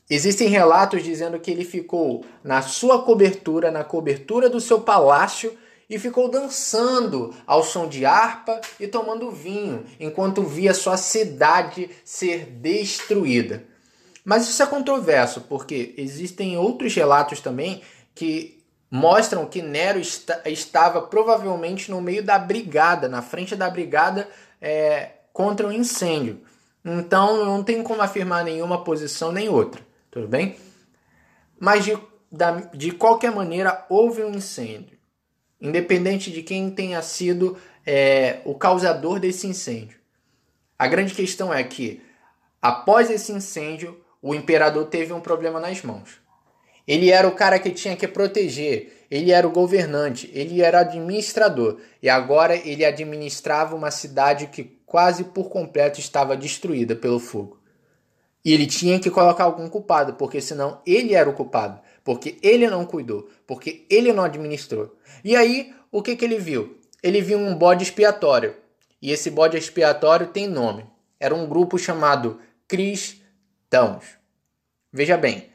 existem 0.09 0.47
relatos 0.47 1.03
dizendo 1.03 1.39
que 1.39 1.51
ele 1.51 1.65
ficou 1.65 2.25
na 2.43 2.61
sua 2.61 3.03
cobertura, 3.03 3.69
na 3.69 3.83
cobertura 3.83 4.49
do 4.49 4.61
seu 4.61 4.79
palácio 4.81 5.55
e 5.89 5.99
ficou 5.99 6.29
dançando 6.29 7.35
ao 7.45 7.63
som 7.63 7.87
de 7.87 8.05
harpa 8.05 8.61
e 8.79 8.87
tomando 8.87 9.31
vinho, 9.31 9.85
enquanto 9.99 10.43
via 10.43 10.73
sua 10.73 10.97
cidade 10.97 11.89
ser 12.05 12.45
destruída. 12.45 13.63
Mas 14.23 14.47
isso 14.47 14.61
é 14.61 14.65
controverso, 14.67 15.41
porque 15.41 15.93
existem 15.97 16.57
outros 16.57 16.93
relatos 16.93 17.41
também 17.41 17.81
que 18.13 18.58
mostram 18.89 19.45
que 19.45 19.61
Nero 19.61 19.99
está, 19.99 20.41
estava 20.45 21.01
provavelmente 21.01 21.91
no 21.91 22.01
meio 22.01 22.23
da 22.23 22.39
brigada, 22.39 23.07
na 23.07 23.21
frente 23.21 23.55
da 23.55 23.69
brigada 23.69 24.27
é, 24.61 25.11
contra 25.31 25.67
o 25.67 25.71
incêndio. 25.71 26.41
Então 26.83 27.45
não 27.45 27.63
tem 27.63 27.83
como 27.83 28.01
afirmar 28.01 28.43
nenhuma 28.43 28.83
posição 28.83 29.31
nem 29.31 29.49
outra, 29.49 29.81
tudo 30.09 30.27
bem? 30.27 30.55
Mas 31.59 31.85
de, 31.85 31.97
da, 32.31 32.51
de 32.73 32.91
qualquer 32.91 33.31
maneira 33.31 33.85
houve 33.89 34.23
um 34.23 34.33
incêndio, 34.33 34.97
independente 35.61 36.31
de 36.31 36.41
quem 36.41 36.71
tenha 36.71 37.01
sido 37.01 37.57
é, 37.85 38.39
o 38.45 38.55
causador 38.55 39.19
desse 39.19 39.45
incêndio. 39.45 39.99
A 40.77 40.87
grande 40.87 41.13
questão 41.13 41.53
é 41.53 41.63
que 41.63 42.01
após 42.61 43.09
esse 43.09 43.31
incêndio 43.31 43.99
o 44.21 44.33
imperador 44.33 44.85
teve 44.85 45.13
um 45.13 45.21
problema 45.21 45.59
nas 45.59 45.81
mãos. 45.81 46.19
Ele 46.89 47.11
era 47.11 47.27
o 47.27 47.35
cara 47.35 47.59
que 47.59 47.69
tinha 47.69 47.95
que 47.95 48.07
proteger, 48.07 49.05
ele 49.11 49.31
era 49.31 49.47
o 49.47 49.51
governante, 49.51 50.27
ele 50.33 50.59
era 50.59 50.79
administrador 50.79 51.77
e 52.01 52.09
agora 52.09 52.55
ele 52.55 52.83
administrava 52.83 53.75
uma 53.75 53.91
cidade 53.91 54.47
que 54.47 54.63
quase 54.87 55.25
por 55.25 55.49
completo 55.49 55.99
estava 55.99 56.35
destruída 56.35 56.95
pelo 56.95 57.19
fogo. 57.19 57.59
E 58.43 58.51
ele 58.51 58.65
tinha 58.65 58.99
que 58.99 59.11
colocar 59.11 59.43
algum 59.43 59.69
culpado, 59.69 60.15
porque 60.15 60.41
senão 60.41 60.81
ele 60.83 61.13
era 61.13 61.29
o 61.29 61.33
culpado, 61.33 61.79
porque 62.03 62.39
ele 62.41 62.67
não 62.67 62.83
cuidou, 62.87 63.29
porque 63.45 63.85
ele 63.87 64.11
não 64.11 64.23
administrou. 64.23 64.97
E 65.23 65.35
aí, 65.35 65.71
o 65.91 66.01
que, 66.01 66.15
que 66.15 66.25
ele 66.25 66.39
viu? 66.39 66.79
Ele 67.03 67.21
viu 67.21 67.37
um 67.37 67.53
bode 67.53 67.83
expiatório. 67.83 68.55
E 68.99 69.11
esse 69.11 69.29
bode 69.29 69.55
expiatório 69.55 70.25
tem 70.25 70.47
nome. 70.47 70.87
Era 71.19 71.35
um 71.35 71.47
grupo 71.47 71.77
chamado 71.77 72.39
cristãos. 72.67 74.17
Veja 74.91 75.17
bem, 75.17 75.48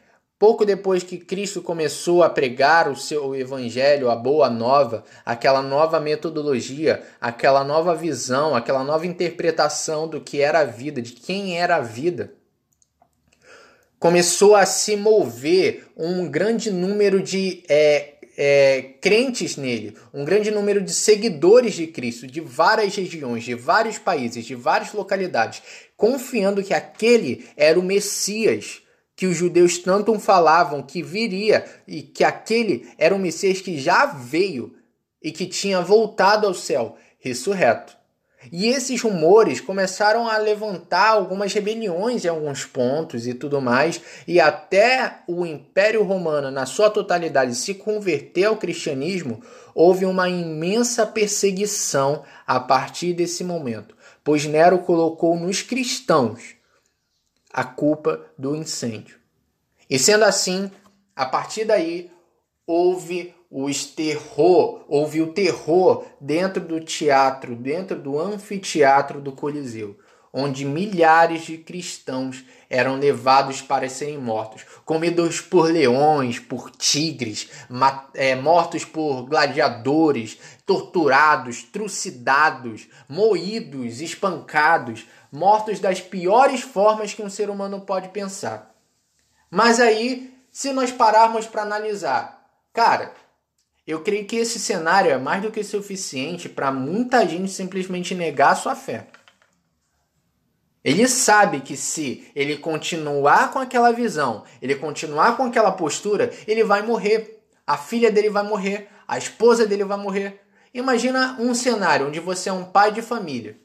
Pouco 0.45 0.67
depois 0.67 1.03
que 1.03 1.17
Cristo 1.17 1.63
começou 1.63 2.23
a 2.23 2.29
pregar 2.29 2.87
o 2.87 2.95
seu 2.95 3.35
evangelho, 3.35 4.11
a 4.11 4.15
boa 4.15 4.51
nova, 4.51 5.03
aquela 5.25 5.63
nova 5.63 5.99
metodologia, 5.99 7.03
aquela 7.19 7.65
nova 7.65 7.95
visão, 7.95 8.55
aquela 8.55 8.85
nova 8.85 9.07
interpretação 9.07 10.07
do 10.07 10.21
que 10.21 10.43
era 10.43 10.59
a 10.59 10.65
vida, 10.65 11.01
de 11.01 11.13
quem 11.13 11.59
era 11.59 11.77
a 11.77 11.81
vida, 11.81 12.35
começou 13.99 14.55
a 14.55 14.67
se 14.67 14.97
mover 14.97 15.87
um 15.97 16.29
grande 16.29 16.71
número 16.71 17.23
de 17.23 17.65
é, 17.67 18.17
é, 18.37 18.83
crentes 19.01 19.57
nele, 19.57 19.97
um 20.13 20.27
grande 20.27 20.51
número 20.51 20.83
de 20.83 20.93
seguidores 20.93 21.73
de 21.73 21.87
Cristo, 21.87 22.27
de 22.27 22.43
várias 22.43 22.95
regiões, 22.95 23.45
de 23.45 23.55
vários 23.55 23.97
países, 23.97 24.45
de 24.45 24.55
várias 24.55 24.93
localidades, 24.93 25.63
confiando 25.97 26.63
que 26.63 26.75
aquele 26.75 27.47
era 27.57 27.81
o 27.81 27.83
Messias 27.83 28.84
que 29.17 29.27
os 29.27 29.37
judeus 29.37 29.79
tanto 29.79 30.19
falavam 30.19 30.83
que 30.83 31.03
viria 31.03 31.65
e 31.87 32.03
que 32.03 32.25
aquele 32.25 32.89
era 32.99 33.15
o 33.15 33.19
Messias 33.19 33.61
que 33.61 33.79
já 33.79 34.07
veio 34.07 34.75
e 35.23 35.31
que 35.33 35.47
tinha 35.47 35.81
voltado 35.81 36.47
ao 36.47 36.55
céu, 36.55 36.97
ressurreto. 37.19 37.97
E 38.53 38.67
esses 38.67 39.01
rumores 39.01 39.61
começaram 39.61 40.29
a 40.29 40.37
levantar 40.37 41.11
algumas 41.11 41.53
rebeliões 41.53 42.25
em 42.25 42.29
alguns 42.29 42.65
pontos 42.65 43.27
e 43.27 43.33
tudo 43.33 43.61
mais, 43.61 44.01
e 44.29 44.39
até 44.39 45.21
o 45.27 45.47
Império 45.47 46.03
Romano, 46.03 46.51
na 46.51 46.67
sua 46.67 46.91
totalidade, 46.91 47.55
se 47.55 47.75
converter 47.75 48.45
ao 48.45 48.57
cristianismo, 48.57 49.41
houve 49.75 50.05
uma 50.05 50.29
imensa 50.29 51.07
perseguição 51.07 52.23
a 52.47 52.61
partir 52.61 53.15
desse 53.15 53.43
momento, 53.43 53.97
pois 54.23 54.45
Nero 54.45 54.81
colocou 54.81 55.39
nos 55.39 55.63
cristãos 55.63 56.55
a 57.55 57.63
culpa 57.63 58.21
do 58.37 58.57
incêndio. 58.57 59.17
E 59.89 59.97
sendo 59.97 60.25
assim, 60.25 60.69
a 61.15 61.25
partir 61.25 61.65
daí 61.65 62.11
houve 62.67 63.33
o 63.49 63.71
esterror, 63.71 64.85
houve 64.89 65.23
o 65.23 65.33
terror 65.33 66.05
dentro 66.21 66.61
do 66.61 66.81
teatro, 66.81 67.55
dentro 67.55 67.97
do 67.97 68.19
anfiteatro 68.19 69.21
do 69.21 69.31
Coliseu. 69.31 69.97
Onde 70.37 70.65
milhares 70.65 71.43
de 71.43 71.57
cristãos 71.57 72.45
eram 72.69 72.99
levados 72.99 73.63
para 73.63 73.89
serem 73.89 74.19
mortos, 74.19 74.65
comidos 74.85 75.41
por 75.41 75.71
leões, 75.71 76.41
por 76.41 76.73
tigres, 76.73 77.49
é, 78.15 78.35
mortos 78.35 78.85
por 78.85 79.23
gladiadores, 79.27 80.37
torturados, 80.67 81.63
trucidados, 81.63 82.89
moídos, 83.09 84.01
espancados, 84.01 85.07
mortos 85.31 85.79
das 85.79 86.01
piores 86.01 86.63
formas 86.63 87.15
que 87.15 87.23
um 87.23 87.31
ser 87.31 87.49
humano 87.49 87.83
pode 87.83 88.09
pensar. 88.09 88.75
Mas 89.49 89.79
aí, 89.79 90.35
se 90.51 90.73
nós 90.73 90.91
pararmos 90.91 91.47
para 91.47 91.63
analisar, 91.63 92.45
cara, 92.73 93.15
eu 93.87 94.01
creio 94.01 94.27
que 94.27 94.35
esse 94.35 94.59
cenário 94.59 95.13
é 95.13 95.19
mais 95.19 95.43
do 95.43 95.53
que 95.53 95.63
suficiente 95.63 96.49
para 96.49 96.73
muita 96.73 97.25
gente 97.25 97.53
simplesmente 97.53 98.17
negar 98.17 98.57
sua 98.57 98.75
fé. 98.75 99.07
Ele 100.85 101.09
sabe 101.09 101.63
que 101.63 101.77
se 101.77 102.31
ele 102.37 102.59
continuar 102.59 103.51
com 103.51 103.59
aquela 103.59 103.91
visão, 103.91 104.45
ele 104.61 104.75
continuar 104.75 105.35
com 105.35 105.45
aquela 105.45 105.73
postura, 105.73 106.31
ele 106.47 106.63
vai 106.63 106.83
morrer. 106.83 107.43
A 107.67 107.79
filha 107.79 108.13
dele 108.13 108.29
vai 108.29 108.43
morrer, 108.43 108.91
a 109.09 109.17
esposa 109.17 109.67
dele 109.67 109.85
vai 109.85 109.97
morrer. 109.97 110.43
Imagina 110.75 111.37
um 111.41 111.55
cenário 111.55 112.09
onde 112.09 112.21
você 112.21 112.51
é 112.51 112.53
um 112.53 112.65
pai 112.65 112.93
de 112.93 113.01
família 113.01 113.59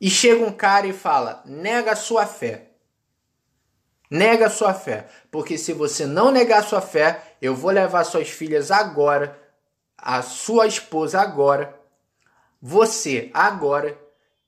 e 0.00 0.10
chega 0.10 0.44
um 0.44 0.52
cara 0.52 0.86
e 0.86 0.92
fala: 0.92 1.42
nega 1.46 1.92
a 1.92 1.96
sua 1.96 2.26
fé. 2.26 2.66
Nega 4.10 4.46
a 4.46 4.50
sua 4.50 4.74
fé. 4.74 5.08
Porque 5.30 5.56
se 5.56 5.72
você 5.72 6.04
não 6.04 6.30
negar 6.30 6.60
a 6.60 6.66
sua 6.66 6.80
fé, 6.80 7.36
eu 7.40 7.54
vou 7.54 7.70
levar 7.70 8.02
suas 8.04 8.28
filhas 8.28 8.70
agora, 8.70 9.38
a 9.96 10.20
sua 10.20 10.66
esposa 10.66 11.20
agora, 11.20 11.78
você 12.60 13.30
agora 13.32 13.96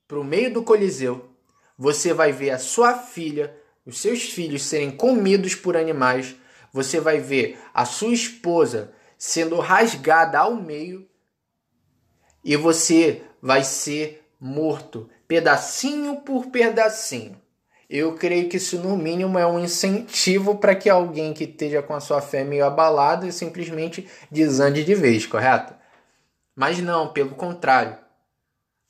para 0.07 0.19
o 0.19 0.23
meio 0.23 0.53
do 0.53 0.63
Coliseu, 0.63 1.29
você 1.77 2.13
vai 2.13 2.31
ver 2.31 2.51
a 2.51 2.59
sua 2.59 2.95
filha, 2.95 3.55
os 3.85 3.99
seus 3.99 4.23
filhos 4.23 4.63
serem 4.63 4.91
comidos 4.91 5.55
por 5.55 5.75
animais, 5.75 6.35
você 6.71 6.99
vai 6.99 7.19
ver 7.19 7.59
a 7.73 7.85
sua 7.85 8.13
esposa 8.13 8.93
sendo 9.17 9.59
rasgada 9.59 10.39
ao 10.39 10.55
meio 10.55 11.07
e 12.43 12.55
você 12.55 13.21
vai 13.41 13.63
ser 13.63 14.27
morto, 14.39 15.09
pedacinho 15.27 16.17
por 16.21 16.47
pedacinho. 16.47 17.41
Eu 17.89 18.15
creio 18.15 18.49
que 18.49 18.57
isso, 18.57 18.79
no 18.79 18.97
mínimo, 18.97 19.37
é 19.37 19.45
um 19.45 19.59
incentivo 19.59 20.57
para 20.57 20.75
que 20.75 20.89
alguém 20.89 21.33
que 21.33 21.43
esteja 21.43 21.81
com 21.81 21.93
a 21.93 21.99
sua 21.99 22.21
fé 22.21 22.43
meio 22.43 22.65
abalada 22.65 23.31
simplesmente 23.31 24.09
desande 24.31 24.83
de 24.83 24.95
vez, 24.95 25.25
correto? 25.27 25.75
Mas 26.55 26.79
não, 26.79 27.13
pelo 27.13 27.35
contrário. 27.35 28.02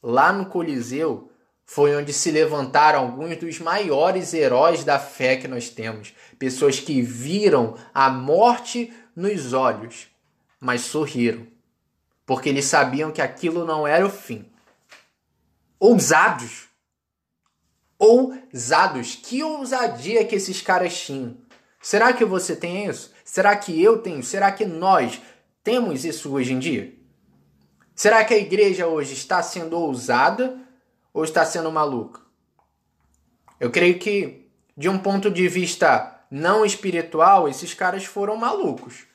Lá 0.04 0.34
no 0.34 0.48
Coliseu 0.48 1.32
foi 1.66 1.96
onde 1.96 2.12
se 2.12 2.30
levantaram 2.30 3.00
alguns 3.00 3.38
dos 3.38 3.60
maiores 3.60 4.34
heróis 4.34 4.84
da 4.84 5.00
fé 5.00 5.38
que 5.38 5.48
nós 5.48 5.70
temos. 5.70 6.14
Pessoas 6.38 6.78
que 6.78 7.02
viram 7.02 7.78
a 7.94 8.10
morte 8.10 8.94
nos 9.16 9.54
olhos, 9.54 10.08
mas 10.60 10.82
sorriram, 10.82 11.48
porque 12.26 12.50
eles 12.50 12.66
sabiam 12.66 13.12
que 13.12 13.22
aquilo 13.22 13.66
não 13.66 13.88
era 13.88 14.06
o 14.06 14.10
fim. 14.10 14.46
Ousados! 15.80 16.66
Ousados! 17.98 19.16
Que 19.16 19.42
ousadia 19.42 20.26
que 20.26 20.36
esses 20.36 20.62
caras 20.62 21.00
tinham! 21.00 21.38
Será 21.82 22.12
que 22.12 22.26
você 22.26 22.56
tem 22.56 22.88
isso? 22.88 23.14
Será 23.24 23.56
que 23.56 23.82
eu 23.82 24.00
tenho? 24.00 24.24
Será 24.24 24.52
que 24.52 24.66
nós 24.66 25.22
temos 25.64 26.04
isso 26.04 26.34
hoje 26.34 26.54
em 26.54 26.60
dia? 26.60 26.94
Será 28.04 28.26
que 28.26 28.34
a 28.34 28.38
igreja 28.38 28.86
hoje 28.86 29.14
está 29.14 29.42
sendo 29.42 29.80
ousada 29.80 30.60
ou 31.14 31.24
está 31.24 31.46
sendo 31.46 31.72
maluca? 31.72 32.20
Eu 33.58 33.72
creio 33.72 33.98
que, 33.98 34.52
de 34.76 34.90
um 34.90 35.00
ponto 35.00 35.32
de 35.32 35.48
vista 35.48 36.22
não 36.30 36.66
espiritual, 36.66 37.48
esses 37.48 37.74
caras 37.74 38.04
foram 38.04 38.36
malucos. 38.36 39.06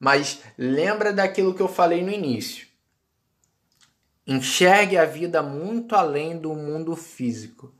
Mas 0.00 0.40
lembra 0.56 1.12
daquilo 1.12 1.52
que 1.52 1.60
eu 1.60 1.68
falei 1.68 2.02
no 2.02 2.10
início. 2.10 2.66
Enxergue 4.26 4.96
a 4.96 5.04
vida 5.04 5.42
muito 5.42 5.94
além 5.94 6.38
do 6.38 6.54
mundo 6.54 6.96
físico. 6.96 7.74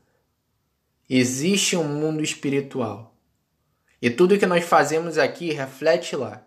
Existe 1.09 1.75
um 1.75 1.83
mundo 1.83 2.21
espiritual. 2.21 3.17
E 3.99 4.07
tudo 4.07 4.37
que 4.37 4.45
nós 4.45 4.63
fazemos 4.63 5.17
aqui 5.17 5.51
reflete 5.51 6.15
lá. 6.15 6.45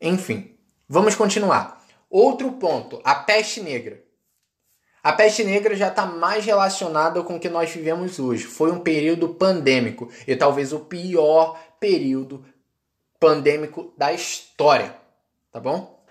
Enfim, 0.00 0.53
Vamos 0.88 1.14
continuar. 1.14 1.82
Outro 2.10 2.52
ponto, 2.52 3.00
a 3.04 3.14
peste 3.14 3.60
negra. 3.60 4.02
A 5.02 5.12
peste 5.12 5.42
negra 5.44 5.74
já 5.74 5.88
está 5.88 6.06
mais 6.06 6.44
relacionada 6.44 7.22
com 7.22 7.36
o 7.36 7.40
que 7.40 7.48
nós 7.48 7.70
vivemos 7.70 8.18
hoje. 8.18 8.44
Foi 8.44 8.70
um 8.70 8.80
período 8.80 9.30
pandêmico 9.30 10.10
e 10.26 10.36
talvez 10.36 10.72
o 10.72 10.80
pior 10.80 11.58
período 11.80 12.44
pandêmico 13.18 13.92
da 13.96 14.12
história, 14.12 14.94
tá 15.50 15.58
bom? 15.58 16.04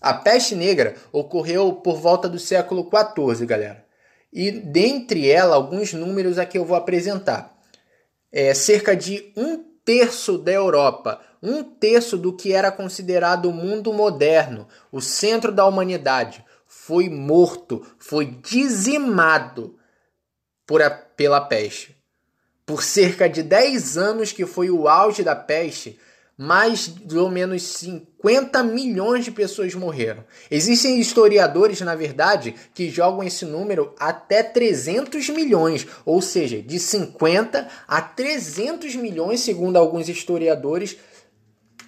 A 0.00 0.14
peste 0.14 0.54
negra 0.54 0.94
ocorreu 1.12 1.74
por 1.74 1.96
volta 1.96 2.28
do 2.28 2.38
século 2.38 2.88
XIV, 2.90 3.46
galera. 3.46 3.84
E 4.32 4.50
dentre 4.50 5.30
ela, 5.30 5.56
alguns 5.56 5.92
números 5.92 6.38
aqui 6.38 6.58
eu 6.58 6.64
vou 6.64 6.76
apresentar. 6.76 7.56
É, 8.32 8.52
cerca 8.54 8.94
de 8.94 9.32
um 9.36 9.64
terço 9.84 10.36
da 10.36 10.52
Europa 10.52 11.20
um 11.48 11.62
terço 11.62 12.16
do 12.16 12.32
que 12.32 12.52
era 12.52 12.72
considerado 12.72 13.46
o 13.46 13.52
mundo 13.52 13.92
moderno, 13.92 14.66
o 14.90 15.00
centro 15.00 15.52
da 15.52 15.66
humanidade, 15.66 16.44
foi 16.66 17.08
morto, 17.08 17.84
foi 17.98 18.26
dizimado 18.26 19.78
por 20.66 20.82
a, 20.82 20.90
pela 20.90 21.40
peste. 21.40 21.96
Por 22.64 22.82
cerca 22.82 23.28
de 23.28 23.42
10 23.42 23.96
anos 23.96 24.32
que 24.32 24.44
foi 24.44 24.70
o 24.70 24.88
auge 24.88 25.22
da 25.22 25.36
peste, 25.36 25.98
mais 26.36 26.92
ou 27.14 27.30
menos 27.30 27.62
50 27.62 28.62
milhões 28.62 29.24
de 29.24 29.30
pessoas 29.30 29.74
morreram. 29.74 30.22
Existem 30.50 31.00
historiadores, 31.00 31.80
na 31.80 31.94
verdade, 31.94 32.54
que 32.74 32.90
jogam 32.90 33.22
esse 33.22 33.44
número 33.46 33.94
até 33.98 34.42
300 34.42 35.30
milhões, 35.30 35.86
ou 36.04 36.20
seja, 36.20 36.60
de 36.60 36.78
50 36.78 37.66
a 37.88 38.02
300 38.02 38.96
milhões, 38.96 39.40
segundo 39.40 39.76
alguns 39.76 40.08
historiadores, 40.08 40.98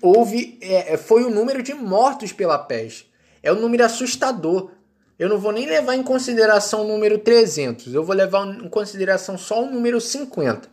houve 0.03 0.59
é, 0.61 0.95
é, 0.95 0.97
foi 0.97 1.25
o 1.25 1.31
número 1.31 1.63
de 1.63 1.75
mortos 1.75 2.33
pela 2.33 2.59
peste. 2.59 3.11
É 3.43 3.53
um 3.53 3.61
número 3.61 3.85
assustador. 3.85 4.71
Eu 5.19 5.29
não 5.29 5.39
vou 5.39 5.53
nem 5.53 5.67
levar 5.67 5.95
em 5.97 6.03
consideração 6.03 6.83
o 6.83 6.89
número 6.89 7.19
300, 7.19 7.93
eu 7.93 8.05
vou 8.05 8.15
levar 8.15 8.47
em 8.47 8.69
consideração 8.69 9.37
só 9.37 9.65
o 9.65 9.71
número 9.71 10.01
50. 10.01 10.69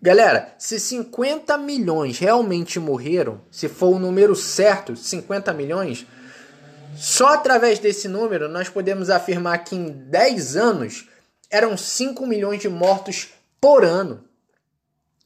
Galera, 0.00 0.54
se 0.58 0.78
50 0.78 1.56
milhões 1.58 2.18
realmente 2.18 2.78
morreram, 2.78 3.40
se 3.50 3.68
for 3.68 3.94
o 3.94 3.98
número 3.98 4.36
certo, 4.36 4.94
50 4.94 5.52
milhões, 5.52 6.06
só 6.96 7.28
através 7.34 7.78
desse 7.78 8.06
número 8.06 8.48
nós 8.48 8.68
podemos 8.68 9.10
afirmar 9.10 9.58
que 9.64 9.74
em 9.74 9.90
10 9.90 10.56
anos 10.56 11.08
eram 11.50 11.76
5 11.76 12.26
milhões 12.26 12.60
de 12.60 12.68
mortos 12.68 13.28
por 13.60 13.84
ano. 13.84 14.24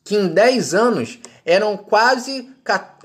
Que 0.05 0.16
em 0.16 0.29
10 0.29 0.75
anos 0.75 1.18
eram 1.46 1.76
quase 1.76 2.52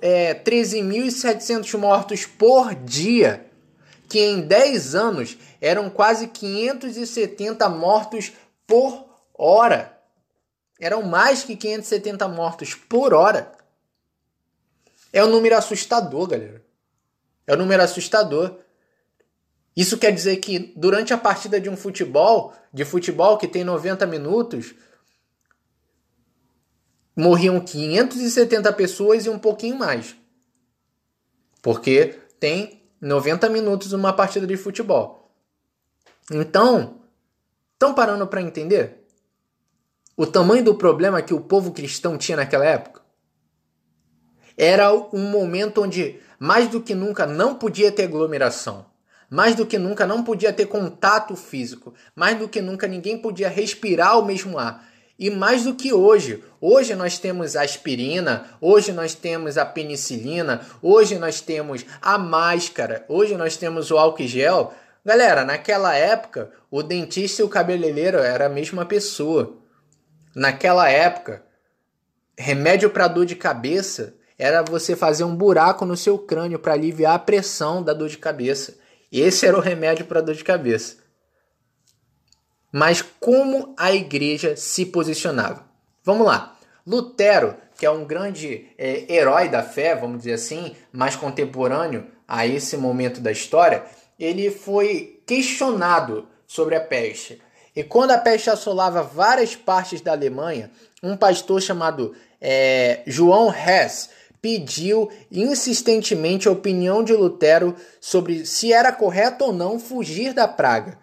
é, 0.02 0.34
13.700 0.34 1.78
mortos 1.78 2.26
por 2.26 2.74
dia, 2.74 3.46
que 4.10 4.20
em 4.20 4.42
10 4.42 4.96
anos 4.96 5.38
eram 5.62 5.92
quase 5.92 6.28
570 6.28 7.70
mortos 7.70 8.34
por 8.66 9.06
hora. 9.36 9.96
Eram 10.80 11.04
mais 11.04 11.44
que 11.44 11.56
570 11.56 12.28
mortos 12.30 12.74
por 12.74 13.14
hora. 13.14 13.52
É 15.14 15.24
um 15.24 15.30
número 15.30 15.56
assustador, 15.56 16.28
galera. 16.28 16.66
É 17.46 17.54
um 17.54 17.58
número 17.58 17.84
assustador. 17.84 18.58
Isso 19.78 20.00
quer 20.00 20.12
dizer 20.12 20.38
que 20.38 20.74
durante 20.76 21.14
a 21.14 21.18
partida 21.18 21.62
de 21.62 21.70
um 21.70 21.78
futebol, 21.78 22.54
de 22.74 22.84
futebol 22.84 23.38
que 23.38 23.48
tem 23.48 23.64
90 23.64 24.08
minutos, 24.08 24.74
morriam 27.22 27.60
570 27.60 28.74
pessoas 28.74 29.26
e 29.26 29.30
um 29.30 29.38
pouquinho 29.38 29.78
mais. 29.78 30.16
Porque 31.62 32.20
tem 32.40 32.82
90 33.00 33.48
minutos 33.48 33.94
uma 33.94 34.12
partida 34.12 34.48
de 34.48 34.58
futebol. 34.58 35.32
Então, 36.32 37.02
estão 37.74 37.94
parando 37.94 38.26
para 38.26 38.42
entender 38.42 39.06
o 40.18 40.26
tamanho 40.26 40.64
do 40.64 40.74
problema 40.74 41.22
que 41.22 41.34
o 41.34 41.42
povo 41.42 41.72
cristão 41.72 42.18
tinha 42.18 42.38
naquela 42.38 42.66
época? 42.66 43.02
Era 44.58 44.92
um 44.92 45.30
momento 45.30 45.84
onde 45.84 46.20
mais 46.40 46.68
do 46.70 46.82
que 46.82 46.96
nunca 46.96 47.28
não 47.28 47.54
podia 47.54 47.92
ter 47.92 48.06
aglomeração. 48.06 48.88
Mais 49.30 49.56
do 49.56 49.66
que 49.66 49.78
nunca 49.78 50.08
não 50.08 50.24
podia 50.24 50.52
ter 50.52 50.66
contato 50.66 51.36
físico. 51.36 51.94
Mais 52.16 52.38
do 52.38 52.50
que 52.50 52.62
nunca 52.62 52.88
ninguém 52.88 53.18
podia 53.18 53.48
respirar 53.48 54.20
o 54.20 54.26
mesmo 54.26 54.58
ar. 54.58 54.91
E 55.22 55.30
mais 55.30 55.66
do 55.66 55.76
que 55.76 55.94
hoje, 55.94 56.44
hoje 56.60 56.96
nós 56.96 57.20
temos 57.20 57.56
a 57.56 57.62
aspirina, 57.62 58.44
hoje 58.60 58.92
nós 58.92 59.14
temos 59.14 59.56
a 59.56 59.64
penicilina, 59.64 60.62
hoje 60.82 61.20
nós 61.20 61.40
temos 61.40 61.86
a 62.02 62.18
máscara, 62.18 63.06
hoje 63.08 63.38
nós 63.38 63.56
temos 63.56 63.92
o 63.92 64.00
álcool 64.00 64.26
gel. 64.26 64.74
Galera, 65.06 65.46
naquela 65.46 65.94
época, 65.94 66.50
o 66.72 66.82
dentista 66.82 67.44
e 67.44 67.46
o 67.46 67.50
cabeleireiro 67.50 68.18
era 68.18 68.48
a 68.48 68.50
mesma 68.50 68.84
pessoa. 68.84 69.58
Naquela 70.36 70.90
época, 70.90 71.44
remédio 72.36 72.90
para 72.90 73.08
dor 73.08 73.28
de 73.28 73.36
cabeça 73.36 74.16
era 74.40 74.64
você 74.64 74.96
fazer 74.96 75.24
um 75.24 75.36
buraco 75.36 75.86
no 75.86 75.96
seu 75.96 76.18
crânio 76.18 76.58
para 76.58 76.74
aliviar 76.74 77.14
a 77.14 77.20
pressão 77.20 77.84
da 77.84 77.94
dor 77.94 78.10
de 78.10 78.18
cabeça. 78.18 78.74
Esse 79.12 79.46
era 79.46 79.56
o 79.56 79.62
remédio 79.62 80.08
para 80.08 80.20
dor 80.20 80.34
de 80.34 80.44
cabeça. 80.44 81.01
Mas 82.72 83.02
como 83.02 83.74
a 83.78 83.92
igreja 83.92 84.56
se 84.56 84.86
posicionava? 84.86 85.66
Vamos 86.04 86.26
lá. 86.26 86.56
Lutero, 86.86 87.56
que 87.78 87.86
é 87.86 87.92
um 87.92 88.06
grande 88.06 88.68
é, 88.78 89.12
herói 89.14 89.50
da 89.50 89.62
fé, 89.62 89.96
vamos 89.96 90.20
dizer 90.20 90.34
assim, 90.34 90.76
mais 90.92 91.16
contemporâneo 91.16 92.08
a 92.28 92.48
esse 92.48 92.78
momento 92.78 93.20
da 93.20 93.32
história, 93.32 93.84
ele 94.20 94.50
foi 94.50 95.22
questionado 95.26 96.28
sobre 96.48 96.76
a 96.76 96.82
peste. 96.82 97.42
E 97.76 97.84
quando 97.84 98.12
a 98.12 98.18
peste 98.18 98.50
assolava 98.50 99.04
várias 99.04 99.56
partes 99.56 100.02
da 100.02 100.12
Alemanha, 100.12 100.72
um 101.02 101.16
pastor 101.16 101.62
chamado 101.62 102.16
é, 102.40 103.02
João 103.06 103.54
Hess 103.54 104.10
pediu 104.42 105.10
insistentemente 105.32 106.48
a 106.48 106.52
opinião 106.52 107.04
de 107.04 107.14
Lutero 107.14 107.76
sobre 108.00 108.46
se 108.46 108.74
era 108.74 108.92
correto 108.92 109.46
ou 109.46 109.54
não 109.54 109.80
fugir 109.80 110.34
da 110.34 110.48
praga. 110.48 110.98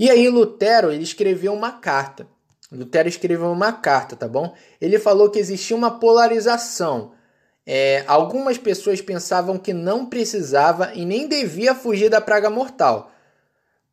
E 0.00 0.08
aí 0.08 0.30
Lutero 0.30 0.90
ele 0.90 1.02
escreveu 1.02 1.52
uma 1.52 1.72
carta. 1.72 2.26
Lutero 2.72 3.06
escreveu 3.06 3.52
uma 3.52 3.70
carta, 3.70 4.16
tá 4.16 4.26
bom? 4.26 4.54
Ele 4.80 4.98
falou 4.98 5.28
que 5.28 5.38
existia 5.38 5.76
uma 5.76 6.00
polarização. 6.00 7.12
É, 7.66 8.02
algumas 8.06 8.56
pessoas 8.56 9.02
pensavam 9.02 9.58
que 9.58 9.74
não 9.74 10.06
precisava 10.06 10.94
e 10.94 11.04
nem 11.04 11.28
devia 11.28 11.74
fugir 11.74 12.08
da 12.08 12.18
praga 12.18 12.48
mortal. 12.48 13.12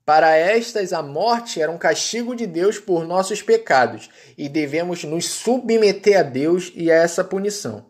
Para 0.05 0.33
estas, 0.33 0.93
a 0.93 1.03
morte 1.03 1.61
era 1.61 1.69
um 1.69 1.77
castigo 1.77 2.33
de 2.33 2.47
Deus 2.47 2.79
por 2.79 3.05
nossos 3.05 3.41
pecados 3.41 4.09
e 4.37 4.47
devemos 4.47 5.03
nos 5.03 5.25
submeter 5.25 6.21
a 6.21 6.23
Deus 6.23 6.71
e 6.73 6.89
a 6.89 6.95
essa 6.95 7.21
punição. 7.21 7.85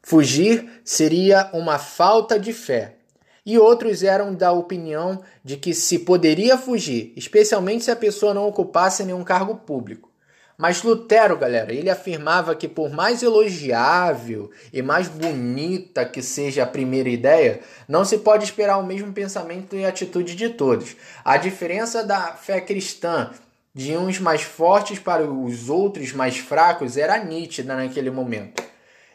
Fugir 0.00 0.80
seria 0.84 1.50
uma 1.52 1.80
falta 1.80 2.38
de 2.38 2.52
fé. 2.52 2.98
E 3.44 3.58
outros 3.58 4.02
eram 4.02 4.34
da 4.34 4.52
opinião 4.52 5.22
de 5.44 5.56
que 5.56 5.74
se 5.74 5.98
poderia 6.00 6.56
fugir, 6.56 7.12
especialmente 7.16 7.84
se 7.84 7.90
a 7.90 7.96
pessoa 7.96 8.32
não 8.32 8.48
ocupasse 8.48 9.04
nenhum 9.04 9.22
cargo 9.22 9.56
público. 9.56 10.10
Mas 10.56 10.82
Lutero, 10.82 11.36
galera, 11.36 11.72
ele 11.72 11.90
afirmava 11.90 12.54
que 12.54 12.68
por 12.68 12.88
mais 12.90 13.22
elogiável 13.22 14.50
e 14.72 14.80
mais 14.82 15.08
bonita 15.08 16.04
que 16.04 16.22
seja 16.22 16.62
a 16.62 16.66
primeira 16.66 17.08
ideia, 17.08 17.60
não 17.88 18.04
se 18.04 18.18
pode 18.18 18.44
esperar 18.44 18.78
o 18.78 18.86
mesmo 18.86 19.12
pensamento 19.12 19.74
e 19.74 19.84
atitude 19.84 20.36
de 20.36 20.50
todos. 20.50 20.94
A 21.24 21.36
diferença 21.36 22.04
da 22.04 22.34
fé 22.34 22.60
cristã 22.60 23.30
de 23.74 23.96
uns 23.96 24.20
mais 24.20 24.42
fortes 24.42 25.00
para 25.00 25.24
os 25.24 25.68
outros 25.68 26.12
mais 26.12 26.38
fracos 26.38 26.96
era 26.96 27.18
nítida 27.18 27.74
naquele 27.74 28.10
momento. 28.10 28.62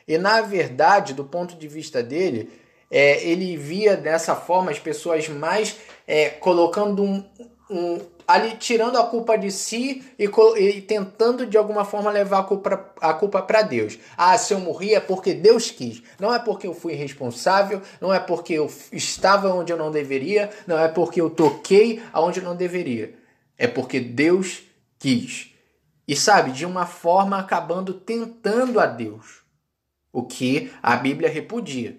E 0.05 0.17
na 0.17 0.41
verdade, 0.41 1.13
do 1.13 1.23
ponto 1.23 1.55
de 1.55 1.67
vista 1.69 2.03
dele, 2.03 2.49
é, 2.89 3.23
ele 3.23 3.56
via 3.56 3.95
dessa 3.95 4.36
forma 4.36 4.71
as 4.71 4.80
pessoas 4.80 5.28
mais 5.30 5.78
é, 6.08 6.30
colocando 6.30 7.04
um, 7.04 7.23
um 7.69 7.99
ali 8.30 8.56
tirando 8.58 8.95
a 8.95 9.08
culpa 9.08 9.36
de 9.36 9.52
si 9.52 10.04
e, 10.19 10.30
e, 10.58 10.82
tentando 10.82 11.47
de 11.47 11.58
alguma 11.58 11.84
forma 11.84 12.12
levar 12.12 12.47
a 13.02 13.13
culpa, 13.13 13.41
para 13.41 13.63
Deus. 13.63 13.97
Ah, 14.15 14.38
se 14.38 14.54
eu 14.54 14.60
morri 14.60 14.93
é 14.93 14.99
porque 14.99 15.34
Deus 15.34 15.71
quis. 15.71 16.04
Não 16.19 16.32
é 16.32 16.38
porque 16.38 16.67
eu 16.67 16.75
fui 16.75 16.93
responsável, 16.93 17.82
não 17.99 18.13
é 18.13 18.19
porque 18.19 18.54
eu 18.54 18.71
estava 18.91 19.52
onde 19.52 19.73
eu 19.73 19.78
não 19.78 19.89
deveria, 19.89 20.52
não 20.67 20.78
é 20.78 20.88
porque 20.88 21.19
eu 21.19 21.32
toquei 21.32 22.04
aonde 22.13 22.39
eu 22.39 22.43
não 22.43 22.56
deveria. 22.56 23.15
É 23.58 23.65
porque 23.67 23.99
Deus 23.99 24.62
quis. 24.99 25.52
E 26.08 26.15
sabe, 26.15 26.52
de 26.52 26.67
uma 26.67 26.86
forma 26.86 27.39
acabando 27.39 27.95
tentando 27.95 28.80
a 28.80 28.86
Deus, 28.86 29.41
o 30.13 30.21
que 30.23 30.71
a 30.84 30.95
Bíblia 30.95 31.30
repudia. 31.30 31.97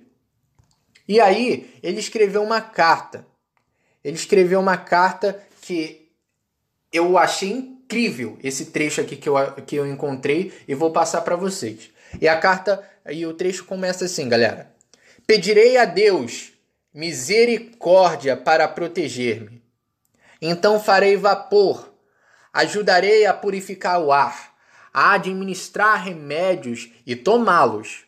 E 1.10 1.20
aí, 1.20 1.68
ele 1.82 1.98
escreveu 1.98 2.40
uma 2.40 2.60
carta. 2.60 3.26
Ele 4.04 4.14
escreveu 4.14 4.60
uma 4.60 4.76
carta 4.76 5.42
que 5.60 6.08
eu 6.92 7.18
achei 7.18 7.50
incrível 7.50 8.38
esse 8.44 8.66
trecho 8.66 9.00
aqui 9.00 9.16
que 9.16 9.28
eu, 9.28 9.34
que 9.66 9.74
eu 9.74 9.84
encontrei 9.88 10.52
e 10.68 10.72
vou 10.72 10.92
passar 10.92 11.22
para 11.22 11.34
vocês. 11.34 11.90
E 12.20 12.28
a 12.28 12.38
carta 12.38 12.88
e 13.10 13.26
o 13.26 13.34
trecho 13.34 13.64
começa 13.64 14.04
assim, 14.04 14.28
galera. 14.28 14.72
Pedirei 15.26 15.76
a 15.78 15.84
Deus 15.84 16.52
misericórdia 16.94 18.36
para 18.36 18.68
proteger-me. 18.68 19.60
Então 20.40 20.78
farei 20.78 21.16
vapor, 21.16 21.92
ajudarei 22.52 23.26
a 23.26 23.34
purificar 23.34 24.00
o 24.00 24.12
ar, 24.12 24.54
a 24.94 25.14
administrar 25.14 26.04
remédios 26.04 26.88
e 27.04 27.16
tomá-los. 27.16 28.04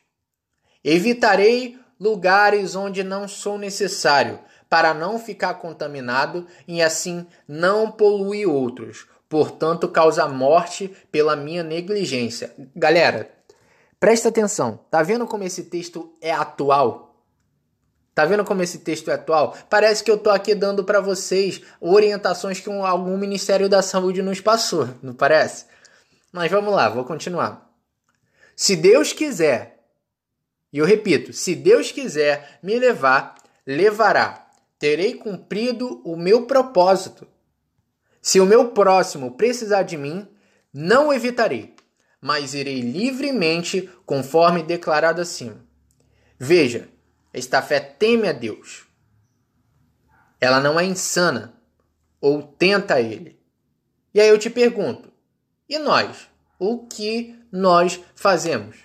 Evitarei 0.85 1.82
lugares 2.03 2.75
onde 2.75 3.05
não 3.05 3.29
sou 3.29 3.57
necessário, 3.57 4.41
para 4.69 4.93
não 4.93 5.21
ficar 5.21 5.55
contaminado 5.55 6.47
e 6.67 6.83
assim 6.83 7.25
não 7.47 7.93
poluir 7.93 8.49
outros, 8.49 9.07
portanto 9.29 9.87
causa 9.87 10.27
morte 10.27 10.89
pela 11.13 11.37
minha 11.37 11.63
negligência. 11.63 12.53
Galera, 12.75 13.31
presta 14.01 14.31
atenção. 14.31 14.81
Tá 14.91 15.01
vendo 15.03 15.27
como 15.29 15.45
esse 15.45 15.65
texto 15.65 16.13
é 16.21 16.33
atual? 16.33 17.15
Tá 18.15 18.25
vendo 18.25 18.45
como 18.45 18.63
esse 18.63 18.81
texto 18.81 19.11
é 19.11 19.15
atual? 19.15 19.57
Parece 19.71 20.03
que 20.03 20.11
eu 20.11 20.19
tô 20.19 20.31
aqui 20.31 20.55
dando 20.55 20.83
para 20.83 21.01
vocês 21.01 21.63
orientações 21.81 22.59
que 22.59 22.69
um, 22.69 22.85
algum 22.85 23.17
Ministério 23.17 23.69
da 23.69 23.81
Saúde 23.81 24.23
nos 24.23 24.41
passou, 24.41 24.89
não 25.01 25.15
parece? 25.15 25.67
Mas 26.33 26.51
vamos 26.51 26.75
lá, 26.75 26.89
vou 26.89 27.05
continuar. 27.05 27.71
Se 28.57 28.75
Deus 28.75 29.13
quiser, 29.13 29.82
e 30.73 30.79
eu 30.79 30.87
repito, 30.87 31.33
se 31.33 31.55
Deus 31.55 31.93
quiser 31.93 32.59
me 32.63 32.79
levar, 32.79 33.35
levará 33.67 34.43
terei 34.83 35.15
cumprido 35.15 36.03
o 36.05 36.17
meu 36.17 36.45
propósito. 36.45 37.25
Se 38.21 38.41
o 38.41 38.45
meu 38.45 38.73
próximo 38.73 39.37
precisar 39.37 39.85
de 39.85 39.97
mim, 39.97 40.27
não 40.75 41.13
evitarei, 41.13 41.77
mas 42.21 42.53
irei 42.53 42.81
livremente 42.81 43.89
conforme 44.05 44.61
declarado 44.61 45.21
acima. 45.21 45.65
Veja, 46.37 46.89
esta 47.33 47.63
fé 47.63 47.79
teme 47.79 48.27
a 48.27 48.33
Deus. 48.33 48.85
Ela 50.41 50.59
não 50.59 50.81
é 50.81 50.85
insana 50.85 51.55
ou 52.21 52.43
tenta 52.43 53.01
ele. 53.01 53.41
E 54.13 54.21
aí 54.21 54.31
eu 54.31 54.39
te 54.39 54.51
pergunto: 54.51 55.13
e 55.69 55.79
nós? 55.79 56.29
O 56.59 56.89
que 56.89 57.39
nós 57.53 58.01
fazemos? 58.17 58.79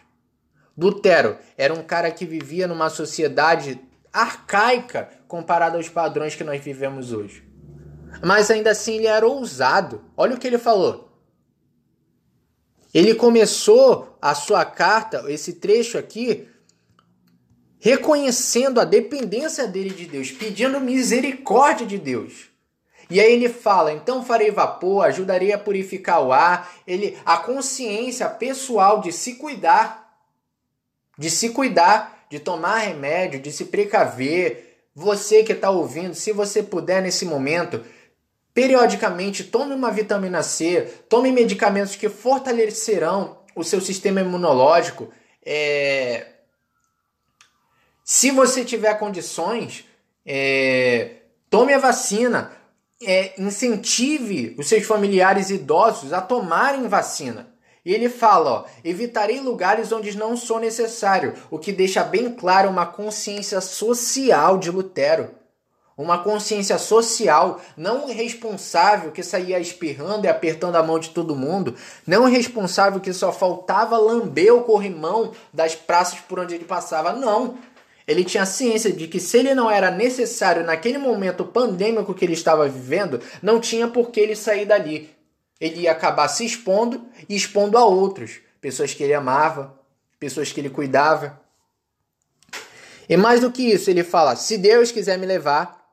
Lutero 0.78 1.38
era 1.58 1.74
um 1.74 1.84
cara 1.84 2.12
que 2.12 2.26
vivia 2.26 2.68
numa 2.68 2.90
sociedade 2.90 3.80
arcaica 4.14 5.10
comparado 5.28 5.78
aos 5.78 5.90
padrões 5.90 6.36
que 6.36 6.44
nós 6.44 6.64
vivemos 6.64 7.12
hoje. 7.12 7.44
Mas 8.24 8.50
ainda 8.52 8.72
assim 8.72 8.96
ele 8.96 9.08
era 9.08 9.28
ousado. 9.28 10.04
Olha 10.16 10.36
o 10.36 10.40
que 10.40 10.48
ele 10.48 10.58
falou. 10.58 11.08
Ele 12.94 13.14
começou 13.14 14.18
a 14.22 14.34
sua 14.34 14.66
carta, 14.66 15.24
esse 15.28 15.54
trecho 15.54 15.98
aqui, 15.98 16.48
reconhecendo 17.80 18.80
a 18.80 18.86
dependência 18.86 19.68
dele 19.68 19.92
de 19.92 20.06
Deus, 20.06 20.32
pedindo 20.32 20.80
misericórdia 20.80 21.86
de 21.86 21.98
Deus. 21.98 22.50
E 23.10 23.20
aí 23.20 23.34
ele 23.34 23.50
fala: 23.50 23.94
então 23.94 24.24
farei 24.24 24.52
vapor, 24.52 25.06
ajudarei 25.06 25.54
a 25.54 25.60
purificar 25.60 26.22
o 26.24 26.32
ar. 26.32 26.72
Ele, 26.88 27.18
a 27.26 27.38
consciência 27.38 28.28
pessoal 28.30 29.02
de 29.02 29.12
se 29.12 29.36
cuidar, 29.36 30.07
de 31.18 31.30
se 31.30 31.50
cuidar, 31.50 32.26
de 32.30 32.40
tomar 32.40 32.80
remédio, 32.80 33.40
de 33.40 33.52
se 33.52 33.66
precaver, 33.66 34.68
você 34.94 35.44
que 35.44 35.54
está 35.54 35.70
ouvindo, 35.70 36.16
se 36.16 36.32
você 36.32 36.64
puder 36.64 37.02
nesse 37.02 37.26
momento, 37.26 37.84
periodicamente 38.54 39.44
tome 39.44 39.76
uma 39.76 39.92
vitamina 39.92 40.42
C, 40.42 40.82
tome 41.08 41.32
medicamentos 41.32 41.96
que 41.96 42.10
fortalecerão 42.10 43.38
o 43.56 43.64
seu 43.64 43.80
sistema 43.80 44.22
imunológico. 44.22 45.12
É... 45.46 46.26
Se 48.04 48.32
você 48.32 48.66
tiver 48.66 48.94
condições, 48.96 49.86
é... 50.26 51.18
tome 51.50 51.74
a 51.74 51.78
vacina. 51.78 52.52
É... 53.00 53.40
incentive 53.40 54.56
os 54.58 54.68
seus 54.68 54.86
familiares 54.86 55.52
idosos 55.52 56.12
a 56.12 56.22
tomarem 56.22 56.88
vacina. 56.88 57.56
E 57.88 57.94
ele 57.94 58.10
fala, 58.10 58.52
ó, 58.52 58.66
evitarei 58.84 59.40
lugares 59.40 59.94
onde 59.94 60.18
não 60.18 60.36
sou 60.36 60.60
necessário, 60.60 61.34
o 61.50 61.58
que 61.58 61.72
deixa 61.72 62.04
bem 62.04 62.34
claro 62.34 62.70
uma 62.70 62.86
consciência 62.86 63.62
social 63.62 64.58
de 64.58 64.70
Lutero. 64.70 65.30
Uma 65.98 66.18
consciência 66.18 66.78
social, 66.78 67.62
não 67.78 68.08
responsável 68.08 69.14
que 69.14 69.24
saía 69.24 69.58
espirrando 69.58 70.26
e 70.26 70.28
apertando 70.28 70.76
a 70.76 70.84
mão 70.84 71.00
de 71.00 71.12
todo 71.12 71.34
mundo, 71.34 71.76
não 72.06 72.26
responsável 72.26 73.00
que 73.00 73.14
só 73.14 73.32
faltava 73.32 73.98
lamber 73.98 74.54
o 74.54 74.66
corrimão 74.66 75.32
das 75.54 75.74
praças 75.74 76.20
por 76.20 76.42
onde 76.42 76.56
ele 76.56 76.66
passava, 76.66 77.14
não. 77.14 77.58
Ele 78.06 78.26
tinha 78.26 78.46
ciência 78.46 78.92
de 78.92 79.08
que 79.08 79.18
se 79.18 79.38
ele 79.38 79.56
não 79.56 79.72
era 79.72 79.90
necessário 79.90 80.62
naquele 80.62 80.98
momento 80.98 81.46
pandêmico 81.46 82.14
que 82.14 82.26
ele 82.26 82.34
estava 82.34 82.68
vivendo, 82.68 83.22
não 83.42 83.62
tinha 83.62 83.88
por 83.88 84.12
que 84.12 84.20
ele 84.20 84.36
sair 84.36 84.66
dali. 84.66 85.17
Ele 85.60 85.82
ia 85.82 85.92
acabar 85.92 86.28
se 86.28 86.46
expondo 86.46 87.08
e 87.28 87.36
expondo 87.36 87.78
a 87.78 87.86
outros, 87.86 88.40
pessoas 88.62 88.94
que 88.94 89.04
ele 89.04 89.14
amava, 89.14 89.80
pessoas 90.20 90.52
que 90.52 90.60
ele 90.60 90.70
cuidava. 90.70 91.40
E 93.10 93.18
mais 93.18 93.42
do 93.42 93.52
que 93.52 93.64
isso, 93.64 93.90
ele 93.90 94.04
fala: 94.04 94.36
se 94.36 94.58
Deus 94.58 94.92
quiser 94.92 95.18
me 95.18 95.26
levar, 95.26 95.84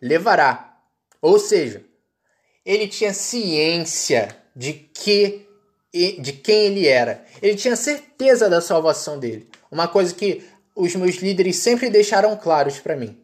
levará. 0.00 0.76
Ou 1.20 1.38
seja, 1.38 1.84
ele 2.64 2.86
tinha 2.86 3.12
ciência 3.12 4.36
de 4.54 4.72
que 4.72 5.46
de 5.92 6.32
quem 6.32 6.66
ele 6.66 6.86
era. 6.86 7.24
Ele 7.40 7.56
tinha 7.56 7.74
certeza 7.74 8.48
da 8.48 8.60
salvação 8.60 9.18
dele. 9.18 9.48
Uma 9.70 9.88
coisa 9.88 10.14
que 10.14 10.44
os 10.74 10.94
meus 10.94 11.16
líderes 11.16 11.56
sempre 11.56 11.90
deixaram 11.90 12.36
claros 12.36 12.78
para 12.78 12.94
mim. 12.94 13.18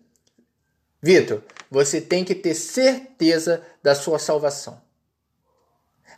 Vitor, 1.03 1.43
você 1.71 2.01
tem 2.01 2.25
que 2.25 2.35
ter 2.35 2.55
certeza 2.55 3.63
da 3.83 3.95
sua 3.95 4.19
salvação. 4.19 4.81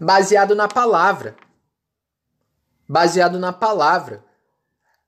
Baseado 0.01 0.55
na 0.55 0.69
palavra. 0.69 1.37
Baseado 2.89 3.39
na 3.39 3.53
palavra. 3.53 4.25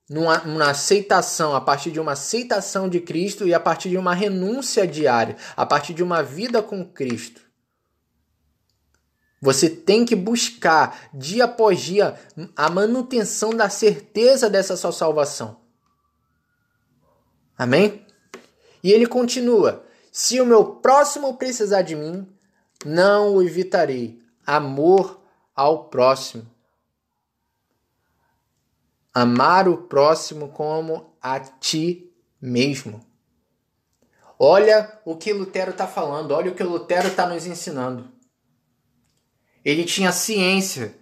Numa, 0.08 0.38
numa, 0.38 0.70
aceitação, 0.70 1.54
a 1.54 1.60
partir 1.60 1.90
de 1.90 2.00
uma 2.00 2.12
aceitação 2.12 2.88
de 2.88 2.98
Cristo 2.98 3.46
e 3.46 3.52
a 3.52 3.60
partir 3.60 3.90
de 3.90 3.98
uma 3.98 4.14
renúncia 4.14 4.86
diária, 4.86 5.36
a 5.54 5.66
partir 5.66 5.92
de 5.92 6.02
uma 6.02 6.22
vida 6.22 6.62
com 6.62 6.82
Cristo. 6.82 7.42
Você 9.40 9.68
tem 9.70 10.04
que 10.04 10.16
buscar 10.16 11.10
dia 11.12 11.44
após 11.44 11.80
dia 11.80 12.18
a 12.56 12.68
manutenção 12.68 13.50
da 13.50 13.68
certeza 13.68 14.50
dessa 14.50 14.76
sua 14.76 14.92
salvação. 14.92 15.60
Amém? 17.56 18.06
E 18.82 18.92
ele 18.92 19.06
continua: 19.06 19.84
Se 20.10 20.40
o 20.40 20.46
meu 20.46 20.64
próximo 20.64 21.36
precisar 21.36 21.82
de 21.82 21.94
mim, 21.94 22.26
não 22.84 23.34
o 23.34 23.42
evitarei. 23.42 24.20
Amor 24.48 25.20
ao 25.54 25.90
próximo. 25.90 26.50
Amar 29.12 29.68
o 29.68 29.76
próximo 29.76 30.48
como 30.48 31.14
a 31.20 31.38
ti 31.38 32.10
mesmo. 32.40 33.06
Olha 34.38 35.00
o 35.04 35.16
que 35.16 35.34
Lutero 35.34 35.72
está 35.72 35.86
falando, 35.86 36.30
olha 36.30 36.50
o 36.50 36.54
que 36.54 36.62
Lutero 36.62 37.08
está 37.08 37.26
nos 37.26 37.44
ensinando. 37.44 38.10
Ele 39.62 39.84
tinha 39.84 40.12
ciência 40.12 40.98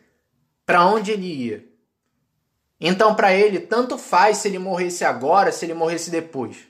para 0.65 0.85
onde 0.85 1.13
ele 1.13 1.33
ia. 1.33 1.69
Então, 2.81 3.15
para 3.15 3.33
ele, 3.33 3.61
tanto 3.61 3.97
faz 3.97 4.39
se 4.39 4.49
ele 4.49 4.59
morresse 4.59 5.05
agora, 5.05 5.53
se 5.53 5.65
ele 5.65 5.75
morresse 5.75 6.11
depois. 6.11 6.67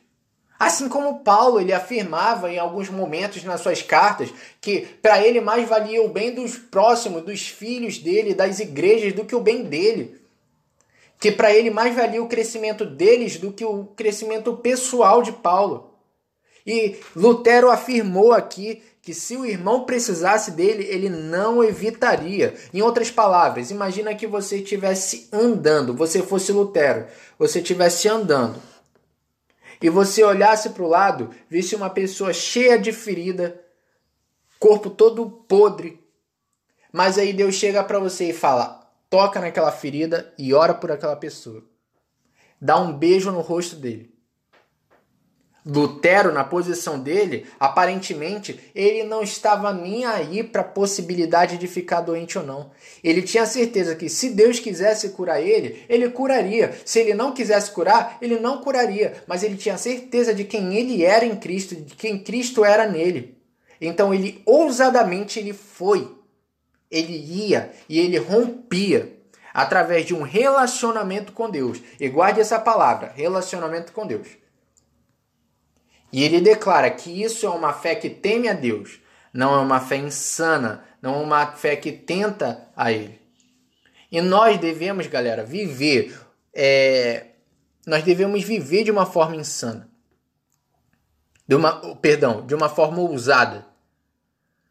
Assim 0.59 0.89
como 0.89 1.21
Paulo, 1.21 1.61
ele 1.61 1.73
afirmava 1.73 2.51
em 2.51 2.59
alguns 2.59 2.89
momentos 2.89 3.45
nas 3.45 3.61
suas 3.61 3.83
cartas 3.83 4.33
que 4.61 4.81
para 5.03 5.23
ele 5.23 5.41
mais 5.41 5.69
valia 5.69 6.03
o 6.03 6.09
bem 6.09 6.35
dos 6.35 6.57
próximos, 6.57 7.23
dos 7.23 7.47
filhos 7.49 7.99
dele, 7.99 8.35
das 8.35 8.59
igrejas, 8.59 9.13
do 9.13 9.25
que 9.25 9.35
o 9.35 9.41
bem 9.41 9.65
dele. 9.65 10.19
Que 11.21 11.31
para 11.31 11.53
ele 11.53 11.71
mais 11.71 11.95
valia 11.95 12.23
o 12.23 12.29
crescimento 12.29 12.87
deles 12.87 13.37
do 13.37 13.53
que 13.53 13.65
o 13.65 13.85
crescimento 13.97 14.57
pessoal 14.57 15.23
de 15.23 15.33
Paulo. 15.33 15.93
E 16.67 16.97
Lutero 17.15 17.71
afirmou 17.71 18.33
aqui 18.33 18.83
que 19.03 19.15
se 19.15 19.37
o 19.37 19.47
irmão 19.47 19.85
precisasse 19.85 20.51
dele, 20.51 20.85
ele 20.85 21.09
não 21.09 21.63
evitaria. 21.63 22.55
Em 22.75 22.83
outras 22.83 23.09
palavras, 23.09 23.71
imagina 23.71 24.15
que 24.15 24.27
você 24.27 24.57
estivesse 24.57 25.29
andando, 25.31 25.95
você 25.95 26.23
fosse 26.23 26.51
Lutero, 26.51 27.07
você 27.39 27.61
estivesse 27.61 28.09
andando 28.09 28.61
e 29.83 29.89
você 29.89 30.23
olhasse 30.25 30.71
para 30.71 30.83
o 30.83 30.89
lado, 30.89 31.31
visse 31.49 31.75
uma 31.77 31.91
pessoa 31.91 32.33
cheia 32.33 32.79
de 32.79 32.93
ferida, 32.93 33.61
corpo 34.59 34.91
todo 34.91 35.31
podre, 35.31 36.03
mas 36.93 37.19
aí 37.19 37.33
Deus 37.33 37.55
chega 37.55 37.85
para 37.85 37.99
você 37.99 38.31
e 38.31 38.33
fala: 38.33 38.91
toca 39.11 39.41
naquela 39.41 39.71
ferida 39.71 40.33
e 40.39 40.55
ora 40.55 40.73
por 40.73 40.91
aquela 40.91 41.17
pessoa. 41.17 41.63
Dá 42.61 42.79
um 42.79 42.93
beijo 42.93 43.31
no 43.31 43.41
rosto 43.43 43.77
dele. 43.77 44.16
Lutero, 45.69 46.33
na 46.33 46.45
posição 46.45 46.97
dele, 46.97 47.45
aparentemente, 47.59 48.61
ele 48.73 49.03
não 49.03 49.21
estava 49.21 49.73
nem 49.73 50.05
aí 50.05 50.45
para 50.45 50.61
a 50.61 50.65
possibilidade 50.65 51.59
de 51.59 51.67
ficar 51.67 52.03
doente 52.03 52.39
ou 52.39 52.47
não. 52.47 52.71
Ele 53.03 53.21
tinha 53.21 53.45
certeza 53.45 53.97
que 53.97 54.09
se 54.09 54.31
Deus 54.31 54.61
quisesse 54.61 55.09
curar 55.09 55.43
ele, 55.43 55.85
ele 55.89 56.09
curaria. 56.09 56.73
Se 56.85 57.01
ele 57.01 57.15
não 57.15 57.33
quisesse 57.33 57.73
curar, 57.73 58.17
ele 58.23 58.39
não 58.39 58.59
curaria. 58.59 59.15
Mas 59.27 59.43
ele 59.43 59.57
tinha 59.57 59.77
certeza 59.77 60.33
de 60.33 60.45
quem 60.45 60.77
ele 60.77 61.05
era 61.05 61.25
em 61.25 61.35
Cristo, 61.35 61.75
de 61.75 61.97
quem 61.97 62.17
Cristo 62.17 62.65
era 62.65 62.89
nele. 62.89 63.37
Então 63.81 64.15
ele 64.15 64.41
ousadamente 64.47 65.41
ele 65.41 65.53
foi. 65.53 66.09
Ele 66.89 67.17
ia 67.17 67.73
e 67.89 67.99
ele 67.99 68.19
rompia 68.19 69.13
através 69.53 70.07
de 70.07 70.15
um 70.15 70.23
relacionamento 70.23 71.33
com 71.33 71.51
Deus. 71.51 71.81
E 71.99 72.09
guarde 72.09 72.41
essa 72.41 72.61
palavra, 72.61 73.13
relacionamento 73.17 73.91
com 73.91 74.07
Deus. 74.07 74.46
E 76.17 76.25
ele 76.25 76.41
declara 76.41 76.91
que 76.91 77.23
isso 77.23 77.45
é 77.45 77.51
uma 77.51 77.75
fé 77.75 77.95
que 77.95 78.09
teme 78.09 78.49
a 78.49 78.55
Deus, 78.55 78.99
não 79.35 79.55
é 79.55 79.59
uma 79.59 79.81
fé 79.81 79.97
insana, 79.97 80.83
não 81.03 81.17
é 81.17 81.19
uma 81.19 81.47
fé 81.49 81.77
que 81.77 81.93
tenta 81.93 82.71
a 82.75 82.91
Ele. 82.91 83.21
E 84.11 84.23
nós 84.23 84.59
devemos, 84.59 85.07
galera, 85.09 85.45
viver, 85.45 86.19
é, 86.55 87.27
nós 87.87 88.03
devemos 88.03 88.43
viver 88.43 88.83
de 88.83 88.91
uma 88.91 89.05
forma 89.05 89.37
insana, 89.37 89.91
de 91.47 91.55
uma, 91.55 91.95
perdão, 91.97 92.47
de 92.47 92.55
uma 92.55 92.71
forma 92.71 92.99
ousada. 93.03 93.67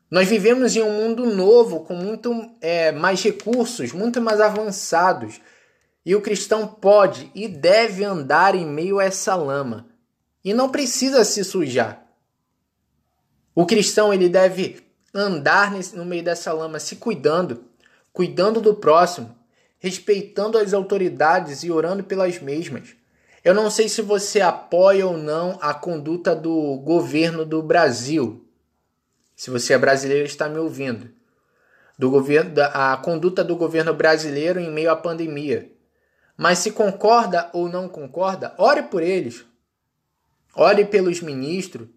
Nós 0.09 0.27
vivemos 0.27 0.75
em 0.75 0.81
um 0.81 0.93
mundo 0.93 1.27
novo, 1.27 1.81
com 1.81 1.93
muito 1.93 2.33
é, 2.59 2.91
mais 2.91 3.21
recursos, 3.21 3.91
muito 3.91 4.19
mais 4.19 4.41
avançados. 4.41 5.39
E 6.03 6.15
o 6.15 6.21
cristão 6.21 6.65
pode 6.65 7.29
e 7.35 7.47
deve 7.47 8.03
andar 8.03 8.55
em 8.55 8.65
meio 8.65 8.97
a 8.97 9.05
essa 9.05 9.35
lama 9.35 9.93
e 10.45 10.53
não 10.53 10.69
precisa 10.69 11.25
se 11.25 11.43
sujar. 11.43 12.05
O 13.55 13.65
cristão 13.65 14.13
ele 14.13 14.29
deve 14.29 14.85
andar 15.11 15.73
no 15.95 16.05
meio 16.05 16.23
dessa 16.23 16.53
lama, 16.53 16.79
se 16.79 16.97
cuidando, 16.97 17.63
cuidando 18.13 18.61
do 18.61 18.75
próximo, 18.75 19.35
respeitando 19.79 20.59
as 20.59 20.71
autoridades 20.71 21.63
e 21.63 21.71
orando 21.71 22.03
pelas 22.03 22.39
mesmas. 22.39 22.95
Eu 23.43 23.55
não 23.55 23.71
sei 23.71 23.89
se 23.89 24.03
você 24.03 24.39
apoia 24.39 25.07
ou 25.07 25.17
não 25.17 25.57
a 25.61 25.73
conduta 25.73 26.35
do 26.35 26.77
governo 26.77 27.43
do 27.43 27.63
Brasil. 27.63 28.45
Se 29.35 29.49
você 29.49 29.73
é 29.73 29.77
brasileiro 29.77 30.25
está 30.25 30.47
me 30.47 30.57
ouvindo. 30.57 31.09
Do 31.97 32.09
governo, 32.11 32.51
a 32.73 32.97
conduta 32.97 33.43
do 33.43 33.55
governo 33.55 33.93
brasileiro 33.93 34.59
em 34.59 34.71
meio 34.71 34.91
à 34.91 34.95
pandemia. 34.95 35.71
Mas 36.37 36.59
se 36.59 36.71
concorda 36.71 37.49
ou 37.53 37.69
não 37.69 37.87
concorda, 37.87 38.53
ore 38.57 38.83
por 38.83 39.01
eles, 39.01 39.45
Ore 40.55 40.85
pelos 40.85 41.19
ministros, 41.19 41.89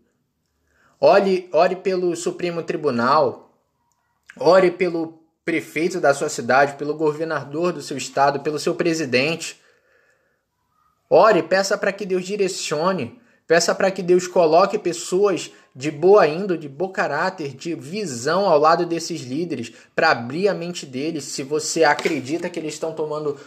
ore, 1.00 1.48
ore 1.52 1.76
pelo 1.76 2.16
Supremo 2.16 2.62
Tribunal, 2.64 3.54
ore 4.36 4.72
pelo 4.72 5.22
prefeito 5.44 6.00
da 6.00 6.12
sua 6.12 6.28
cidade, 6.28 6.74
pelo 6.74 6.94
governador 6.94 7.72
do 7.72 7.80
seu 7.80 7.96
estado, 7.96 8.40
pelo 8.40 8.58
seu 8.58 8.74
presidente. 8.74 9.60
Ore, 11.08 11.42
peça 11.42 11.78
para 11.78 11.92
que 11.92 12.04
Deus 12.04 12.26
direcione, 12.26 13.20
peça 13.46 13.74
para 13.74 13.92
que 13.92 14.02
Deus 14.02 14.26
coloque 14.26 14.76
pessoas 14.76 15.52
de 15.74 15.92
boa 15.92 16.26
índole, 16.26 16.58
de 16.58 16.68
bom 16.68 16.88
caráter, 16.88 17.54
de 17.54 17.76
visão 17.76 18.46
ao 18.46 18.58
lado 18.58 18.84
desses 18.84 19.20
líderes, 19.20 19.72
para 19.94 20.10
abrir 20.10 20.48
a 20.48 20.54
mente 20.54 20.84
deles 20.84 21.22
se 21.24 21.44
você 21.44 21.84
acredita 21.84 22.50
que 22.50 22.58
eles 22.58 22.74
estão 22.74 22.92
tomando 22.92 23.38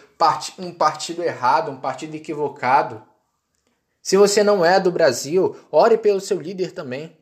um 0.57 0.71
partido 0.71 1.21
errado, 1.21 1.69
um 1.69 1.81
partido 1.81 2.15
equivocado. 2.15 3.10
Se 4.01 4.17
você 4.17 4.43
não 4.43 4.65
é 4.65 4.79
do 4.79 4.91
Brasil, 4.91 5.55
ore 5.71 5.97
pelo 5.97 6.19
seu 6.19 6.39
líder 6.39 6.71
também. 6.71 7.15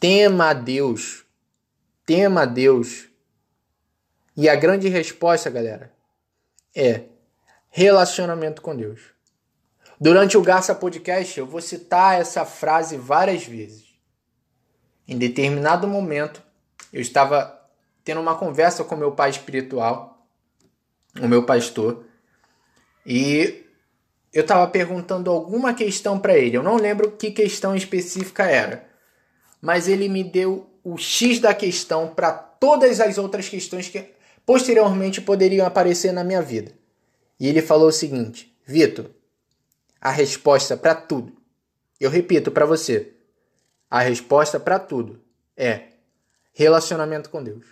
Tema 0.00 0.50
a 0.50 0.54
Deus. 0.54 1.24
Tema 2.04 2.42
a 2.42 2.46
Deus. 2.46 3.08
E 4.36 4.48
a 4.48 4.54
grande 4.54 4.88
resposta, 4.88 5.50
galera, 5.50 5.92
é 6.74 7.04
relacionamento 7.68 8.62
com 8.62 8.76
Deus. 8.76 9.00
Durante 10.00 10.36
o 10.36 10.42
Garça 10.42 10.74
Podcast, 10.74 11.38
eu 11.38 11.46
vou 11.46 11.60
citar 11.60 12.20
essa 12.20 12.44
frase 12.44 12.96
várias 12.96 13.44
vezes. 13.44 13.84
Em 15.08 15.16
determinado 15.16 15.86
momento, 15.86 16.42
eu 16.92 17.00
estava 17.00 17.58
tendo 18.04 18.20
uma 18.20 18.36
conversa 18.36 18.84
com 18.84 18.94
meu 18.94 19.12
pai 19.12 19.30
espiritual, 19.30 20.26
o 21.20 21.26
meu 21.26 21.44
pastor, 21.44 22.04
e 23.04 23.65
eu 24.36 24.42
estava 24.42 24.66
perguntando 24.66 25.30
alguma 25.30 25.72
questão 25.72 26.18
para 26.18 26.36
ele. 26.36 26.58
Eu 26.58 26.62
não 26.62 26.76
lembro 26.76 27.10
que 27.12 27.30
questão 27.30 27.74
específica 27.74 28.44
era, 28.44 28.86
mas 29.62 29.88
ele 29.88 30.10
me 30.10 30.22
deu 30.22 30.68
o 30.84 30.98
X 30.98 31.40
da 31.40 31.54
questão 31.54 32.08
para 32.08 32.32
todas 32.32 33.00
as 33.00 33.16
outras 33.16 33.48
questões 33.48 33.88
que 33.88 34.10
posteriormente 34.44 35.22
poderiam 35.22 35.66
aparecer 35.66 36.12
na 36.12 36.22
minha 36.22 36.42
vida. 36.42 36.72
E 37.40 37.48
ele 37.48 37.62
falou 37.62 37.88
o 37.88 37.92
seguinte: 37.92 38.54
Vitor, 38.66 39.06
a 39.98 40.10
resposta 40.10 40.76
para 40.76 40.94
tudo. 40.94 41.32
Eu 41.98 42.10
repito 42.10 42.50
para 42.50 42.66
você. 42.66 43.14
A 43.90 44.00
resposta 44.00 44.60
para 44.60 44.78
tudo 44.78 45.18
é 45.56 45.84
relacionamento 46.52 47.30
com 47.30 47.42
Deus. 47.42 47.64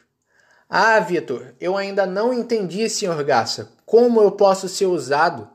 Ah, 0.66 0.98
Vitor, 0.98 1.54
eu 1.60 1.76
ainda 1.76 2.06
não 2.06 2.32
entendi, 2.32 2.88
senhor 2.88 3.22
Garça, 3.22 3.70
como 3.84 4.22
eu 4.22 4.32
posso 4.32 4.66
ser 4.66 4.86
usado? 4.86 5.52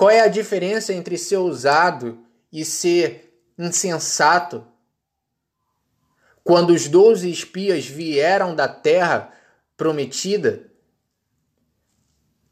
Qual 0.00 0.08
é 0.08 0.20
a 0.20 0.28
diferença 0.28 0.94
entre 0.94 1.18
ser 1.18 1.36
usado 1.36 2.24
e 2.50 2.64
ser 2.64 3.38
insensato? 3.58 4.66
Quando 6.42 6.70
os 6.70 6.88
doze 6.88 7.30
espias 7.30 7.84
vieram 7.84 8.54
da 8.56 8.66
terra 8.66 9.30
prometida, 9.76 10.72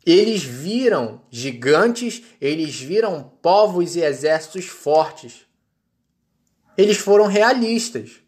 eles 0.04 0.42
viram 0.42 1.22
gigantes, 1.30 2.22
eles 2.38 2.78
viram 2.78 3.32
povos 3.40 3.96
e 3.96 4.02
exércitos 4.02 4.66
fortes. 4.66 5.46
Eles 6.76 6.98
foram 6.98 7.24
realistas. 7.24 8.20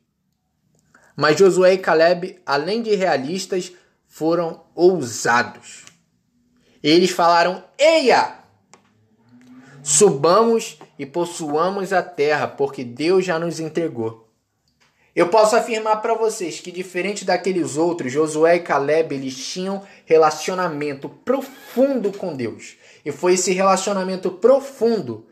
Mas 1.14 1.38
Josué 1.38 1.74
e 1.74 1.78
Caleb, 1.78 2.40
além 2.46 2.80
de 2.80 2.94
realistas, 2.94 3.70
foram 4.06 4.64
ousados. 4.74 5.84
Eles 6.82 7.10
falaram: 7.10 7.62
Eia! 7.76 8.39
Subamos 9.82 10.78
e 10.98 11.06
possuamos 11.06 11.92
a 11.92 12.02
terra, 12.02 12.46
porque 12.46 12.84
Deus 12.84 13.24
já 13.24 13.38
nos 13.38 13.60
entregou. 13.60 14.28
Eu 15.14 15.28
posso 15.28 15.56
afirmar 15.56 16.00
para 16.00 16.14
vocês 16.14 16.60
que, 16.60 16.70
diferente 16.70 17.24
daqueles 17.24 17.76
outros, 17.76 18.12
Josué 18.12 18.56
e 18.56 18.60
Caleb 18.60 19.14
eles 19.14 19.36
tinham 19.36 19.82
relacionamento 20.06 21.08
profundo 21.08 22.12
com 22.12 22.34
Deus. 22.34 22.76
E 23.04 23.10
foi 23.10 23.34
esse 23.34 23.52
relacionamento 23.52 24.30
profundo 24.30 25.26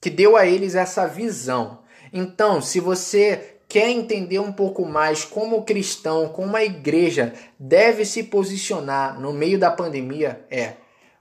que 0.00 0.10
deu 0.10 0.36
a 0.36 0.46
eles 0.46 0.74
essa 0.74 1.06
visão. 1.06 1.78
Então, 2.12 2.60
se 2.60 2.80
você 2.80 3.56
quer 3.68 3.88
entender 3.88 4.38
um 4.38 4.52
pouco 4.52 4.84
mais 4.84 5.24
como 5.24 5.62
cristão, 5.62 6.28
como 6.28 6.56
a 6.56 6.64
igreja 6.64 7.32
deve 7.58 8.04
se 8.04 8.24
posicionar 8.24 9.20
no 9.20 9.32
meio 9.32 9.58
da 9.58 9.70
pandemia, 9.70 10.44
é 10.50 10.74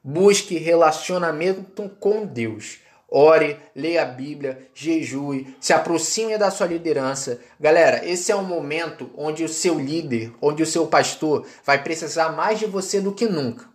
busque 0.04 0.58
relacionamento 0.58 1.90
com 2.00 2.26
Deus. 2.26 2.80
Ore, 3.14 3.58
leia 3.76 4.04
a 4.04 4.06
Bíblia, 4.06 4.70
jejue, 4.74 5.56
se 5.60 5.74
aproxime 5.74 6.38
da 6.38 6.50
sua 6.50 6.68
liderança. 6.68 7.42
Galera, 7.60 8.06
esse 8.08 8.32
é 8.32 8.36
um 8.36 8.44
momento 8.44 9.10
onde 9.18 9.44
o 9.44 9.50
seu 9.50 9.78
líder, 9.78 10.34
onde 10.42 10.64
o 10.64 10.66
seu 10.66 10.88
pastor 10.88 11.46
vai 11.66 11.84
precisar 11.84 12.30
mais 12.30 12.58
de 12.58 12.66
você 12.66 13.02
do 13.02 13.12
que 13.12 13.26
nunca. 13.26 13.71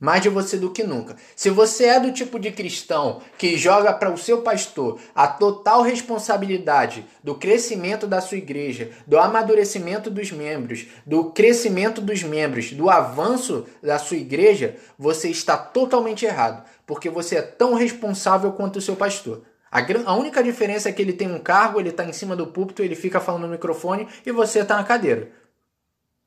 Mais 0.00 0.22
de 0.22 0.28
você 0.28 0.56
do 0.56 0.70
que 0.70 0.84
nunca. 0.84 1.16
Se 1.34 1.50
você 1.50 1.86
é 1.86 1.98
do 1.98 2.12
tipo 2.12 2.38
de 2.38 2.52
cristão 2.52 3.20
que 3.36 3.56
joga 3.56 3.92
para 3.92 4.12
o 4.12 4.16
seu 4.16 4.42
pastor 4.42 5.00
a 5.14 5.26
total 5.26 5.82
responsabilidade 5.82 7.04
do 7.22 7.34
crescimento 7.34 8.06
da 8.06 8.20
sua 8.20 8.38
igreja, 8.38 8.90
do 9.06 9.18
amadurecimento 9.18 10.08
dos 10.08 10.30
membros, 10.30 10.86
do 11.04 11.32
crescimento 11.32 12.00
dos 12.00 12.22
membros, 12.22 12.72
do 12.72 12.88
avanço 12.88 13.66
da 13.82 13.98
sua 13.98 14.18
igreja, 14.18 14.76
você 14.96 15.28
está 15.28 15.56
totalmente 15.56 16.24
errado 16.24 16.64
porque 16.88 17.10
você 17.10 17.36
é 17.36 17.42
tão 17.42 17.74
responsável 17.74 18.50
quanto 18.52 18.76
o 18.76 18.80
seu 18.80 18.96
pastor. 18.96 19.42
A, 19.70 19.80
a 20.06 20.16
única 20.16 20.42
diferença 20.42 20.88
é 20.88 20.92
que 20.92 21.02
ele 21.02 21.12
tem 21.12 21.30
um 21.30 21.38
cargo, 21.38 21.78
ele 21.78 21.90
está 21.90 22.02
em 22.02 22.14
cima 22.14 22.34
do 22.34 22.46
púlpito, 22.46 22.82
ele 22.82 22.94
fica 22.94 23.20
falando 23.20 23.42
no 23.42 23.48
microfone 23.48 24.08
e 24.24 24.32
você 24.32 24.60
está 24.60 24.76
na 24.76 24.84
cadeira. 24.84 25.30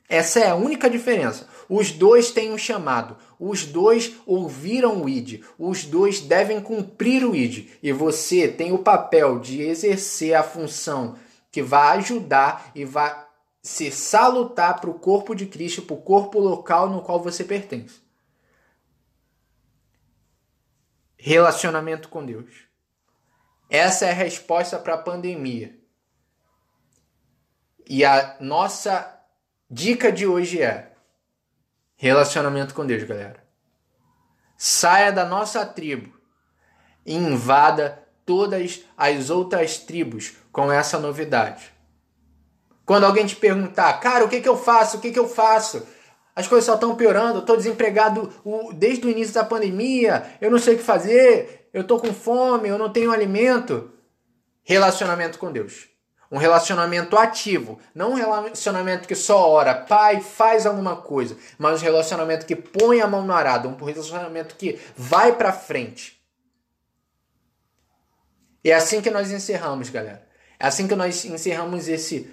Essa 0.08 0.42
é 0.42 0.50
a 0.50 0.56
única 0.56 0.88
diferença. 0.88 1.48
Os 1.74 1.94
dois 1.94 2.32
têm 2.32 2.52
um 2.52 2.58
chamado, 2.58 3.16
os 3.40 3.66
dois 3.66 4.18
ouviram 4.26 5.02
o 5.02 5.08
ID, 5.08 5.42
os 5.58 5.86
dois 5.86 6.20
devem 6.20 6.60
cumprir 6.60 7.24
o 7.24 7.34
ID 7.34 7.70
e 7.82 7.94
você 7.94 8.46
tem 8.46 8.74
o 8.74 8.80
papel 8.80 9.40
de 9.40 9.62
exercer 9.62 10.34
a 10.34 10.44
função 10.44 11.18
que 11.50 11.62
vai 11.62 12.00
ajudar 12.00 12.72
e 12.76 12.84
vai 12.84 13.26
se 13.62 13.90
salutar 13.90 14.82
para 14.82 14.90
o 14.90 15.00
corpo 15.00 15.34
de 15.34 15.46
Cristo, 15.46 15.82
para 15.84 15.94
o 15.94 16.02
corpo 16.02 16.40
local 16.40 16.90
no 16.90 17.02
qual 17.02 17.24
você 17.24 17.42
pertence. 17.42 18.02
relacionamento 21.22 22.10
com 22.10 22.26
Deus. 22.26 22.52
Essa 23.70 24.08
é 24.08 24.10
a 24.10 24.16
resposta 24.16 24.80
para 24.80 24.96
a 24.96 24.98
pandemia. 24.98 25.80
E 27.88 28.04
a 28.04 28.38
nossa 28.42 29.24
dica 29.70 30.12
de 30.12 30.26
hoje 30.26 30.62
é 30.62 30.91
relacionamento 32.02 32.74
com 32.74 32.84
Deus, 32.84 33.04
galera. 33.04 33.44
Saia 34.58 35.12
da 35.12 35.24
nossa 35.24 35.64
tribo 35.64 36.12
e 37.06 37.14
invada 37.14 38.04
todas 38.26 38.82
as 38.98 39.30
outras 39.30 39.78
tribos 39.78 40.34
com 40.52 40.72
essa 40.72 40.98
novidade. 40.98 41.72
Quando 42.88 43.04
alguém 43.04 43.28
te 43.28 43.36
perguntar, 43.36 43.94
cara, 44.00 44.26
o 44.26 44.30
que, 44.30 44.42
que 44.42 44.50
eu 44.50 44.58
faço? 44.58 44.98
O 44.98 45.00
que, 45.00 45.12
que 45.12 45.20
eu 45.20 45.28
faço? 45.28 45.88
As 46.36 46.48
coisas 46.48 46.66
só 46.66 46.74
estão 46.74 46.96
piorando, 46.96 47.36
eu 47.36 47.42
estou 47.42 47.56
desempregado 47.56 48.34
desde 48.74 49.06
o 49.06 49.10
início 49.12 49.36
da 49.36 49.44
pandemia, 49.44 50.26
eu 50.42 50.50
não 50.50 50.58
sei 50.58 50.74
o 50.74 50.78
que 50.80 50.84
fazer, 50.84 51.70
eu 51.72 51.84
estou 51.84 52.00
com 52.00 52.12
fome, 52.12 52.68
eu 52.68 52.80
não 52.80 52.92
tenho 52.92 53.12
alimento. 53.12 53.92
Relacionamento 54.64 55.38
com 55.38 55.52
Deus. 55.52 55.88
Um 56.32 56.38
relacionamento 56.38 57.18
ativo, 57.18 57.78
não 57.94 58.12
um 58.12 58.16
relacionamento 58.16 59.08
que 59.08 59.16
só 59.16 59.50
ora, 59.50 59.76
pai, 59.76 60.22
faz 60.22 60.66
alguma 60.66 60.96
coisa, 60.96 61.36
mas 61.58 61.82
um 61.82 61.84
relacionamento 61.84 62.46
que 62.46 62.56
põe 62.56 63.02
a 63.02 63.08
mão 63.08 63.26
no 63.26 63.34
arado, 63.34 63.68
um 63.68 63.84
relacionamento 63.84 64.56
que 64.56 64.80
vai 64.96 65.36
para 65.36 65.52
frente. 65.52 66.22
E 68.64 68.72
é 68.72 68.76
assim 68.76 69.02
que 69.02 69.10
nós 69.10 69.32
encerramos, 69.32 69.90
galera. 69.90 70.26
É 70.60 70.68
assim 70.68 70.88
que 70.88 70.96
nós 70.96 71.26
encerramos 71.26 71.88
esse 71.88 72.32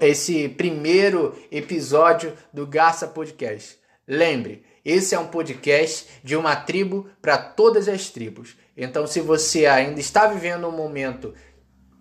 esse 0.00 0.48
primeiro 0.50 1.36
episódio 1.50 2.36
do 2.52 2.66
Garça 2.66 3.06
Podcast. 3.06 3.78
Lembre, 4.06 4.62
esse 4.84 5.14
é 5.14 5.18
um 5.18 5.28
podcast 5.28 6.06
de 6.22 6.36
uma 6.36 6.54
tribo 6.54 7.08
para 7.22 7.38
todas 7.38 7.88
as 7.88 8.10
tribos. 8.10 8.56
Então, 8.76 9.06
se 9.06 9.20
você 9.20 9.64
ainda 9.64 9.98
está 9.98 10.26
vivendo 10.26 10.68
um 10.68 10.72
momento 10.72 11.32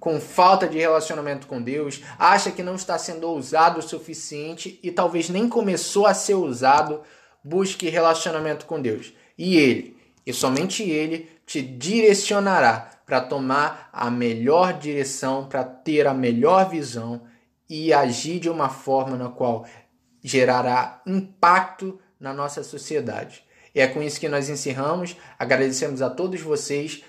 com 0.03 0.19
falta 0.19 0.67
de 0.67 0.77
relacionamento 0.77 1.47
com 1.47 1.61
Deus, 1.61 2.01
acha 2.19 2.51
que 2.51 2.61
não 2.61 2.75
está 2.75 2.97
sendo 2.97 3.25
ousado 3.25 3.79
o 3.79 3.81
suficiente 3.81 4.77
e 4.83 4.91
talvez 4.91 5.29
nem 5.29 5.47
começou 5.47 6.05
a 6.05 6.13
ser 6.13 6.33
usado, 6.33 7.03
busque 7.41 7.87
relacionamento 7.87 8.65
com 8.65 8.81
Deus. 8.81 9.13
E 9.37 9.55
Ele, 9.55 9.95
e 10.25 10.33
somente 10.33 10.83
Ele, 10.83 11.29
te 11.45 11.61
direcionará 11.61 12.91
para 13.05 13.21
tomar 13.21 13.87
a 13.93 14.11
melhor 14.11 14.73
direção, 14.73 15.47
para 15.47 15.63
ter 15.63 16.05
a 16.05 16.13
melhor 16.13 16.69
visão 16.69 17.21
e 17.69 17.93
agir 17.93 18.41
de 18.41 18.49
uma 18.49 18.67
forma 18.67 19.15
na 19.15 19.29
qual 19.29 19.65
gerará 20.21 21.01
impacto 21.07 21.97
na 22.19 22.33
nossa 22.33 22.61
sociedade. 22.61 23.45
E 23.73 23.79
é 23.79 23.87
com 23.87 24.03
isso 24.03 24.19
que 24.19 24.27
nós 24.27 24.49
encerramos. 24.49 25.15
Agradecemos 25.39 26.01
a 26.01 26.09
todos 26.09 26.41
vocês. 26.41 27.05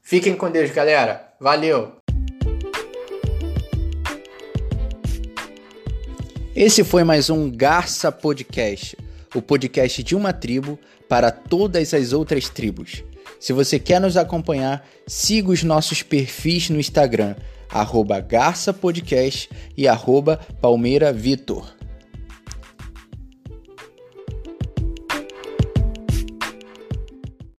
Fiquem 0.00 0.36
com 0.36 0.48
Deus, 0.48 0.70
galera. 0.70 1.34
Valeu! 1.40 1.99
Esse 6.54 6.82
foi 6.82 7.04
mais 7.04 7.30
um 7.30 7.48
Garça 7.48 8.10
Podcast, 8.10 8.96
o 9.34 9.40
podcast 9.40 10.02
de 10.02 10.16
uma 10.16 10.32
tribo 10.32 10.76
para 11.08 11.30
todas 11.30 11.94
as 11.94 12.12
outras 12.12 12.48
tribos. 12.48 13.04
Se 13.38 13.52
você 13.52 13.78
quer 13.78 14.00
nos 14.00 14.16
acompanhar, 14.16 14.84
siga 15.06 15.50
os 15.50 15.62
nossos 15.62 16.02
perfis 16.02 16.68
no 16.68 16.80
Instagram 16.80 17.36
arroba 17.70 18.26
e 19.76 19.86
arroba. 19.86 20.40